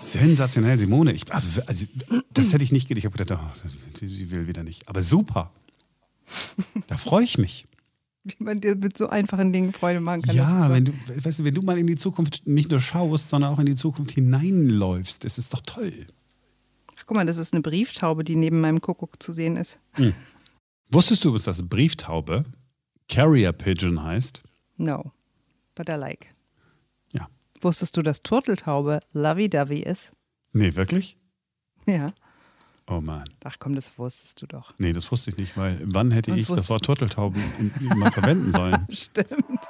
Sensationell, 0.00 0.78
Simone. 0.78 1.12
Ich, 1.12 1.32
also, 1.32 1.62
also, 1.66 1.86
das 2.32 2.52
hätte 2.52 2.62
ich 2.62 2.70
nicht 2.70 2.88
gedacht. 2.88 2.98
Ich 2.98 3.04
habe 3.06 3.18
gedacht, 3.18 3.40
oh, 3.42 3.68
sie, 4.00 4.30
will 4.30 4.46
wieder 4.46 4.62
nicht. 4.62 4.88
Aber 4.88 5.02
super. 5.02 5.52
Da 6.86 6.96
freue 6.96 7.24
ich 7.24 7.36
mich. 7.36 7.66
Wie 8.22 8.36
man 8.38 8.60
dir 8.60 8.76
mit 8.76 8.96
so 8.96 9.08
einfachen 9.08 9.52
Dingen 9.52 9.72
Freude 9.72 10.00
machen 10.00 10.22
kann. 10.22 10.36
Ja, 10.36 10.70
wenn 10.70 10.86
du, 10.86 10.92
weißt 11.22 11.40
du, 11.40 11.44
wenn 11.44 11.54
du 11.54 11.62
mal 11.62 11.76
in 11.76 11.86
die 11.86 11.96
Zukunft 11.96 12.46
nicht 12.46 12.70
nur 12.70 12.80
schaust, 12.80 13.28
sondern 13.28 13.52
auch 13.52 13.58
in 13.58 13.66
die 13.66 13.74
Zukunft 13.74 14.12
hineinläufst, 14.12 15.24
ist 15.24 15.52
doch 15.52 15.60
toll. 15.60 16.06
Guck 17.06 17.16
mal, 17.16 17.26
das 17.26 17.38
ist 17.38 17.52
eine 17.52 17.62
Brieftaube, 17.62 18.24
die 18.24 18.36
neben 18.36 18.60
meinem 18.60 18.80
Kuckuck 18.80 19.22
zu 19.22 19.32
sehen 19.32 19.56
ist. 19.56 19.78
Wusstest 20.90 21.24
du, 21.24 21.36
dass 21.36 21.68
Brieftaube 21.68 22.44
Carrier 23.08 23.52
Pigeon 23.52 24.02
heißt? 24.02 24.42
No, 24.76 25.12
but 25.74 25.88
I 25.88 25.92
like. 25.92 26.34
Ja. 27.12 27.28
Wusstest 27.60 27.96
du, 27.96 28.02
dass 28.02 28.22
Turteltaube 28.22 29.00
lovey-dovey 29.12 29.82
ist? 29.82 30.12
Nee, 30.52 30.74
wirklich? 30.76 31.18
Ja. 31.86 32.12
Oh 32.86 33.00
Mann. 33.00 33.24
Ach 33.44 33.56
komm, 33.58 33.74
das 33.74 33.98
wusstest 33.98 34.42
du 34.42 34.46
doch. 34.46 34.74
Nee, 34.78 34.92
das 34.92 35.10
wusste 35.10 35.30
ich 35.30 35.36
nicht, 35.36 35.56
weil 35.56 35.80
wann 35.84 36.10
hätte 36.10 36.32
Und 36.32 36.38
ich 36.38 36.48
das 36.48 36.68
Wort 36.68 36.84
Turteltauben 36.84 37.42
mal 37.96 38.10
verwenden 38.10 38.50
sollen? 38.50 38.86
Stimmt. 38.90 39.60